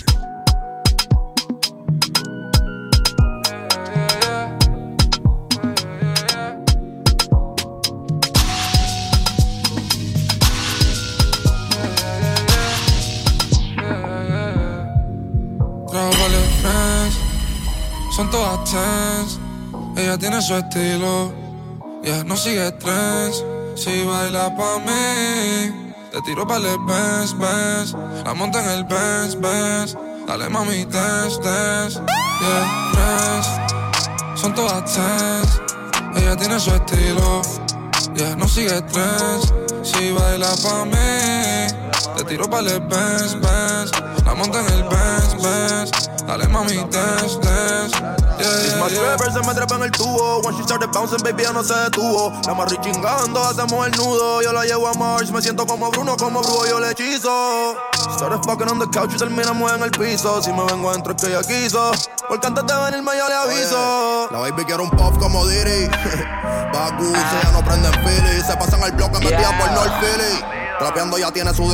Son 18.15 18.31
todas 18.31 18.71
tens. 18.71 19.39
Ella 19.97 20.19
tiene 20.19 20.43
su 20.43 20.55
estilo, 20.55 21.33
ya 22.05 22.25
no 22.25 22.37
sigue 22.37 22.73
trends. 22.73 23.43
Si 23.75 24.05
baila 24.05 24.55
pa' 24.55 24.79
mí, 24.81 25.86
te 26.17 26.23
tiro 26.23 26.47
pa' 26.47 26.57
el 26.57 26.79
Benz, 26.87 27.37
Benz. 27.37 27.95
La 28.25 28.33
monta 28.33 28.61
en 28.61 28.71
el 28.71 28.85
Benz, 28.85 29.39
Benz. 29.39 29.95
Dale 30.27 30.49
mami, 30.49 30.87
dance, 30.87 31.39
dance. 31.43 32.01
Yeah, 32.41 32.91
friends, 32.93 34.41
son 34.41 34.55
todas 34.55 34.85
tens. 34.95 35.61
Ella 36.17 36.35
tiene 36.37 36.59
su 36.59 36.71
estilo, 36.71 37.43
ya 38.15 38.35
no 38.35 38.49
sigue 38.49 38.81
trends. 38.93 39.53
Si 39.83 40.13
baila 40.13 40.49
pa' 40.63 40.87
mí, 40.87 41.67
te 42.17 42.25
tiro 42.25 42.49
pa' 42.49 42.61
el 42.61 42.81
Benz, 42.81 43.35
Benz. 43.35 43.91
La 44.25 44.35
monta 44.35 44.61
en 44.61 44.73
el 44.73 44.83
Benz, 44.85 45.43
Benz. 45.43 46.16
Dale 46.27 46.49
mami, 46.49 46.75
dance, 46.91 47.39
dance. 47.39 47.95
Yeah, 47.95 48.67
It's 48.67 48.75
my 48.77 48.89
yeah, 48.89 49.17
trapper, 49.17 49.31
se 49.33 49.41
me 49.47 49.55
trepa 49.55 49.77
en 49.77 49.83
el 49.85 49.91
tubo. 49.93 50.43
When 50.43 50.57
she 50.57 50.63
started 50.65 50.91
bouncing, 50.93 51.23
baby, 51.23 51.45
ya 51.45 51.53
no 51.53 51.63
se 51.63 51.75
detuvo. 51.75 52.33
La 52.45 52.53
amarré 52.53 52.77
chingando, 52.81 53.43
hacemos 53.45 53.87
el 53.87 53.93
nudo. 53.93 54.43
Yo 54.43 54.53
la 54.53 54.65
llevo 54.65 54.89
a 54.89 54.95
Mars, 54.95 55.31
me 55.31 55.41
siento 55.41 55.65
como 55.67 55.91
Bruno, 55.91 56.17
como 56.17 56.41
Brujo, 56.43 56.67
yo 56.67 56.81
le 56.81 56.91
hechizo. 56.91 57.77
Started 58.17 58.43
fucking 58.45 58.69
on 58.69 58.79
the 58.79 58.87
couch 58.89 59.15
y 59.15 59.19
terminamos 59.19 59.73
en 59.73 59.83
el 59.83 59.91
piso. 59.93 60.43
Si 60.43 60.53
me 60.53 60.65
vengo 60.65 60.91
adentro 60.91 61.15
es 61.17 61.23
que 61.23 61.29
ella 61.29 61.43
quiso. 61.43 61.93
Porque 62.29 62.47
antes 62.47 62.67
de 62.67 62.75
venirme 62.75 63.13
yo 63.17 63.29
le 63.29 63.35
aviso. 63.35 64.29
La 64.33 64.39
baby 64.41 64.65
quiere 64.65 64.83
un 64.83 64.91
puff 64.91 65.17
como 65.19 65.47
Diddy. 65.47 65.87
Bagus, 66.73 67.17
ella 67.17 67.51
no 67.53 67.65
prende 67.65 67.89
en 67.89 67.95
Philly. 68.05 68.43
Se 68.45 68.57
pasan 68.57 68.83
al 68.83 68.93
bloque 68.93 69.21
metida 69.21 69.57
por 69.59 69.71
North 69.73 70.01
Philly. 70.01 70.66
Trapeando 70.79 71.17
ya 71.17 71.33
tiene 71.33 71.55
su 71.55 71.67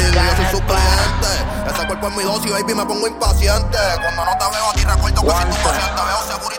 y 0.00 0.14
yo 0.14 0.36
soy 0.36 0.46
su 0.50 0.60
cliente. 0.60 1.32
Ese 1.72 1.86
cuerpo 1.86 2.08
es 2.08 2.16
mi 2.16 2.22
dosis, 2.24 2.50
baby, 2.50 2.74
me 2.74 2.84
pongo 2.84 3.06
impaciente. 3.06 3.78
Cuando 4.02 4.24
no 4.24 4.32
te 4.36 4.44
veo 4.50 4.70
a 4.70 4.72
ti 4.74 4.84
recuerdo 4.84 5.22
que 5.22 5.30
si 5.38 5.62
tú 5.62 5.68
paciente 5.68 6.02
veo 6.04 6.22
seguro 6.34 6.56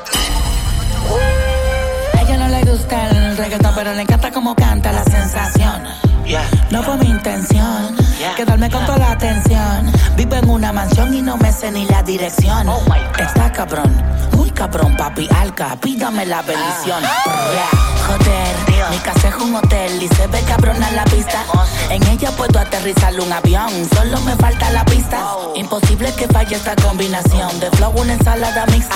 y 2.14 2.18
A 2.18 2.22
ella 2.22 2.38
no 2.38 2.48
le 2.48 2.64
gusta 2.64 3.10
el 3.10 3.38
reggaetón, 3.38 3.76
pero 3.76 3.94
le 3.94 4.02
encanta 4.04 4.32
cómo 4.32 4.56
canta 4.56 4.94
la 4.94 5.04
sensación. 5.04 5.84
No 6.70 6.84
fue 6.84 6.98
mi 6.98 7.10
intención 7.10 7.98
quedarme 8.36 8.70
con 8.70 8.86
toda 8.86 8.98
la 8.98 9.12
atención. 9.12 9.92
Vivo 10.16 10.36
en 10.36 10.50
una 10.50 10.74
mansión 10.74 11.14
y 11.14 11.22
no 11.22 11.38
me 11.38 11.52
sé 11.52 11.72
ni 11.72 11.86
la 11.86 12.04
dirección. 12.04 12.68
Está 13.18 13.52
cabrón, 13.52 13.96
muy 14.36 14.52
cabrón, 14.52 14.96
papi 14.98 15.28
alca, 15.36 15.78
pídame 15.82 16.26
la 16.26 16.42
bendición. 16.42 17.02
Brr, 17.02 17.90
Joder, 18.08 18.90
mi 18.92 18.98
casa 18.98 19.30
es 19.30 19.36
un 19.36 19.56
hotel 19.56 20.02
y 20.02 20.08
se 20.16 20.28
ve 20.28 20.42
cabrona 20.42 20.92
la 20.92 21.04
pista. 21.06 21.44
En 21.90 22.06
ella 22.08 22.32
puedo 22.32 22.60
aterrizar 22.60 23.14
un 23.20 23.32
avión, 23.32 23.70
solo 23.96 24.20
me 24.22 24.36
falta 24.36 24.70
la 24.72 24.84
pista. 24.86 25.24
Imposible 25.56 26.14
que 26.14 26.28
falle 26.28 26.56
esta 26.56 26.76
combinación 26.76 27.60
de 27.60 27.70
flow, 27.72 27.92
una 27.96 28.14
ensalada 28.14 28.66
mixta. 28.68 28.96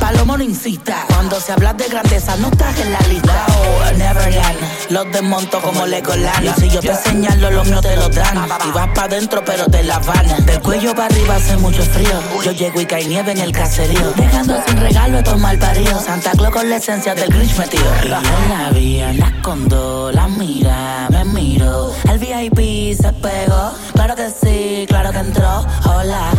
Palomo 0.00 0.36
no 0.38 0.42
incita, 0.42 1.04
cuando 1.08 1.38
se 1.38 1.52
habla 1.52 1.74
de 1.74 1.86
grandeza 1.86 2.34
no 2.36 2.48
estás 2.48 2.78
en 2.80 2.92
la 2.92 2.98
lista. 3.00 3.46
Oh, 3.48 3.96
Neverland, 3.98 4.58
los 4.88 5.12
desmonto 5.12 5.60
como 5.60 5.86
Legoland. 5.86 6.46
Y 6.46 6.60
si 6.60 6.70
yo 6.70 6.80
te 6.80 6.94
señalo, 6.94 7.50
los 7.50 7.68
míos 7.68 7.82
te 7.82 7.94
lo 7.96 8.08
dan. 8.08 8.48
Y 8.66 8.70
vas 8.72 8.88
pa' 8.94 9.08
dentro, 9.08 9.44
pero 9.44 9.66
te 9.66 9.82
la 9.82 9.98
van. 9.98 10.46
Del 10.46 10.60
cuello 10.60 10.94
para 10.94 11.06
arriba 11.14 11.36
hace 11.36 11.56
mucho 11.58 11.82
frío. 11.82 12.18
Yo 12.42 12.52
llego 12.52 12.80
y 12.80 12.86
cae 12.86 13.04
nieve 13.04 13.32
en 13.32 13.38
el 13.38 13.52
caserío. 13.52 14.12
Dejando 14.16 14.56
sin 14.66 14.80
regalo 14.80 15.18
estos 15.18 15.38
mal 15.38 15.58
paridos. 15.58 16.02
Santa 16.02 16.32
Claus 16.32 16.54
con 16.54 16.70
la 16.70 16.76
esencia 16.76 17.14
del 17.14 17.28
Grinch 17.28 17.56
metido. 17.58 17.94
En 18.02 18.10
la 18.10 18.70
vía, 18.70 19.12
la 19.12 19.32
condo, 19.42 20.10
la 20.12 20.28
mira, 20.28 21.08
me 21.10 21.24
miro. 21.26 21.92
El 22.08 22.18
VIP 22.18 22.96
se 22.98 23.12
pegó. 23.12 23.72
Claro 23.92 24.16
que 24.16 24.30
sí, 24.30 24.86
claro 24.88 25.12
que 25.12 25.18
entró. 25.18 25.66
Hola. 25.84 26.30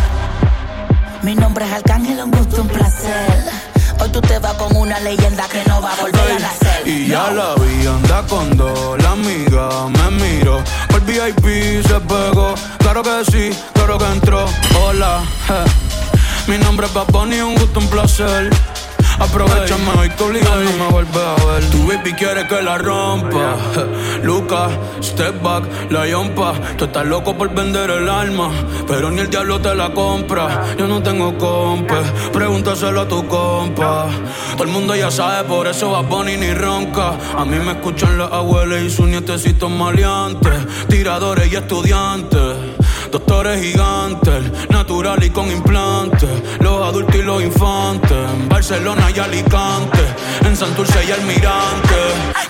Mi 1.22 1.36
nombre 1.36 1.64
es 1.64 1.72
Arcángel, 1.72 2.20
un 2.20 2.32
gusto, 2.32 2.62
un 2.62 2.68
placer. 2.68 3.44
Hoy 4.00 4.08
tú 4.08 4.20
te 4.20 4.40
vas 4.40 4.54
con 4.54 4.74
una 4.76 4.98
leyenda 5.00 5.46
que 5.48 5.62
no 5.68 5.80
va 5.80 5.92
a 5.92 6.00
volver 6.00 6.32
a 6.32 6.38
nacer. 6.40 6.88
Y 6.88 7.06
ya 7.06 7.30
la 7.30 7.54
vi, 7.54 7.86
anda 7.86 8.26
con 8.26 8.56
dos, 8.56 9.00
la 9.00 9.12
amiga 9.12 9.86
me 9.88 10.10
miró. 10.10 10.60
Por 10.88 11.00
VIP 11.02 11.86
se 11.86 12.00
pegó, 12.00 12.54
claro 12.78 13.02
que 13.04 13.24
sí, 13.30 13.56
claro 13.72 13.98
que 13.98 14.06
entró. 14.06 14.46
Hola, 14.84 15.22
mi 16.48 16.58
nombre 16.58 16.88
es 16.88 17.12
Bunny, 17.12 17.40
un 17.40 17.54
gusto, 17.54 17.78
un 17.78 17.86
placer. 17.86 18.50
Aprovechame 19.18 19.90
hoy 19.98 20.08
que 20.10 20.22
obligado 20.22 20.62
no 20.62 20.84
me 20.84 20.90
vuelve 20.90 21.18
a 21.18 21.44
ver. 21.44 21.70
Tu 21.70 21.86
baby 21.86 22.12
quiere 22.12 22.46
que 22.46 22.62
la 22.62 22.78
rompa. 22.78 23.56
Lucas, 24.22 24.72
step 25.02 25.42
back, 25.42 25.64
la 25.90 26.06
yompa. 26.06 26.54
Tú 26.76 26.84
estás 26.84 27.06
loco 27.06 27.36
por 27.36 27.54
vender 27.54 27.90
el 27.90 28.08
alma, 28.08 28.50
pero 28.86 29.10
ni 29.10 29.20
el 29.20 29.30
diablo 29.30 29.60
te 29.60 29.74
la 29.74 29.90
compra. 29.90 30.64
Yo 30.78 30.86
no 30.86 31.02
tengo 31.02 31.36
compa, 31.38 32.02
pregúntaselo 32.32 33.02
a 33.02 33.08
tu 33.08 33.26
compa. 33.26 34.06
Todo 34.52 34.64
el 34.64 34.70
mundo 34.70 34.94
ya 34.94 35.10
sabe, 35.10 35.48
por 35.48 35.66
eso 35.66 35.90
va 35.90 36.02
Bunny 36.02 36.36
ni 36.36 36.52
ronca. 36.52 37.14
A 37.36 37.44
mí 37.44 37.56
me 37.58 37.72
escuchan 37.72 38.18
las 38.18 38.32
abuelas 38.32 38.82
y 38.82 38.90
sus 38.90 39.06
nietecitos 39.06 39.70
maleantes, 39.70 40.86
tiradores 40.88 41.52
y 41.52 41.56
estudiantes. 41.56 42.51
Doctores 43.12 43.60
gigantes, 43.60 44.42
natural 44.70 45.22
y 45.22 45.28
con 45.28 45.52
implantes. 45.52 46.30
Los 46.60 46.82
adultos 46.82 47.14
y 47.14 47.22
los 47.22 47.42
infantes. 47.42 48.10
En 48.10 48.48
Barcelona 48.48 49.10
y 49.14 49.18
Alicante. 49.18 50.00
En 50.46 50.56
Santurce 50.56 51.04
y 51.04 51.10
Almirante. 51.10 51.94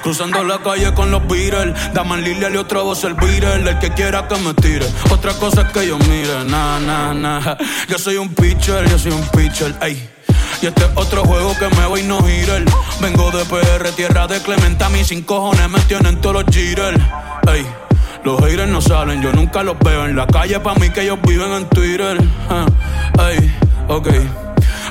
Cruzando 0.05 0.45
la 0.45 0.63
calle 0.63 0.95
con 0.95 1.11
los 1.11 1.27
Beatles. 1.27 1.75
Dame 1.93 2.19
Lilia 2.19 2.49
y 2.49 2.57
otra 2.57 2.81
voz 2.83 3.03
el 3.03 3.15
Beatle. 3.15 3.71
El 3.71 3.79
que 3.81 3.91
quiera 3.91 4.29
que 4.29 4.37
me 4.37 4.55
tire. 4.55 4.87
Otra 5.11 5.35
cosa 5.35 5.63
es 5.63 5.73
que 5.73 5.89
yo 5.89 5.99
mire. 5.99 6.45
Nah, 6.45 6.79
nah, 6.79 7.13
nah. 7.13 7.57
Yo 7.89 7.99
soy 7.99 8.19
un 8.19 8.33
pitcher, 8.33 8.89
yo 8.89 9.01
soy 9.01 9.11
un 9.11 9.27
pitcher. 9.31 9.75
Ey. 9.83 10.11
Y 10.63 10.67
este 10.67 10.85
es 10.85 10.91
otro 10.95 11.25
juego 11.25 11.57
que 11.59 11.69
me 11.77 11.87
voy 11.87 12.05
no 12.05 12.23
girar. 12.23 12.63
Vengo 13.01 13.33
de 13.33 13.45
PR, 13.47 13.91
tierra 13.97 14.29
de 14.29 14.41
Clementa. 14.41 14.89
Mis 14.91 15.09
sin 15.09 15.23
cojones 15.23 15.69
me 15.69 15.81
tienen 15.81 16.21
todos 16.21 16.45
los 16.45 16.55
jitters. 16.55 17.01
Ey. 17.53 17.67
Los 18.25 18.41
haters 18.41 18.69
no 18.69 18.81
salen, 18.81 19.21
yo 19.21 19.33
nunca 19.33 19.63
los 19.65 19.77
veo 19.81 20.07
en 20.07 20.15
la 20.15 20.27
calle. 20.27 20.61
Pa' 20.61 20.75
mí 20.75 20.91
que 20.91 21.03
ellos 21.03 21.19
viven 21.27 21.51
en 21.53 21.69
Twitter. 21.69 22.19
Uh, 22.49 23.21
ey, 23.21 23.55
ok. 23.89 24.09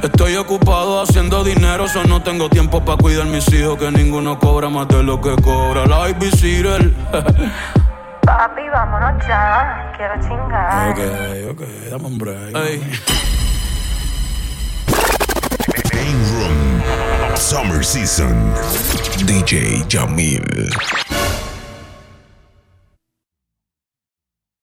Estoy 0.03 0.35
ocupado 0.35 1.01
haciendo 1.01 1.43
dinero, 1.43 1.87
so 1.87 2.03
no 2.03 2.21
tengo 2.21 2.49
tiempo 2.49 2.83
para 2.83 2.97
cuidar 2.97 3.25
mis 3.27 3.47
hijos, 3.53 3.77
que 3.77 3.89
ninguno 3.91 4.37
cobra 4.39 4.67
más 4.67 4.87
de 4.87 5.03
lo 5.03 5.21
que 5.21 5.35
cobra 5.41 5.85
la 5.85 5.99
babysitter. 5.99 6.91
Papi, 8.25 8.69
vámonos 8.71 9.25
ya. 9.27 9.93
Quiero 9.95 10.13
chingar. 10.21 10.91
ok, 10.91 10.99
ok, 11.51 11.61
dame 11.89 12.05
un 12.05 12.17
break. 12.17 12.55
Ey. 12.55 12.81
Main 15.93 16.17
Room 16.33 16.81
Summer 17.35 17.83
Season. 17.83 18.53
DJ 19.25 19.85
Jamil. 19.87 20.69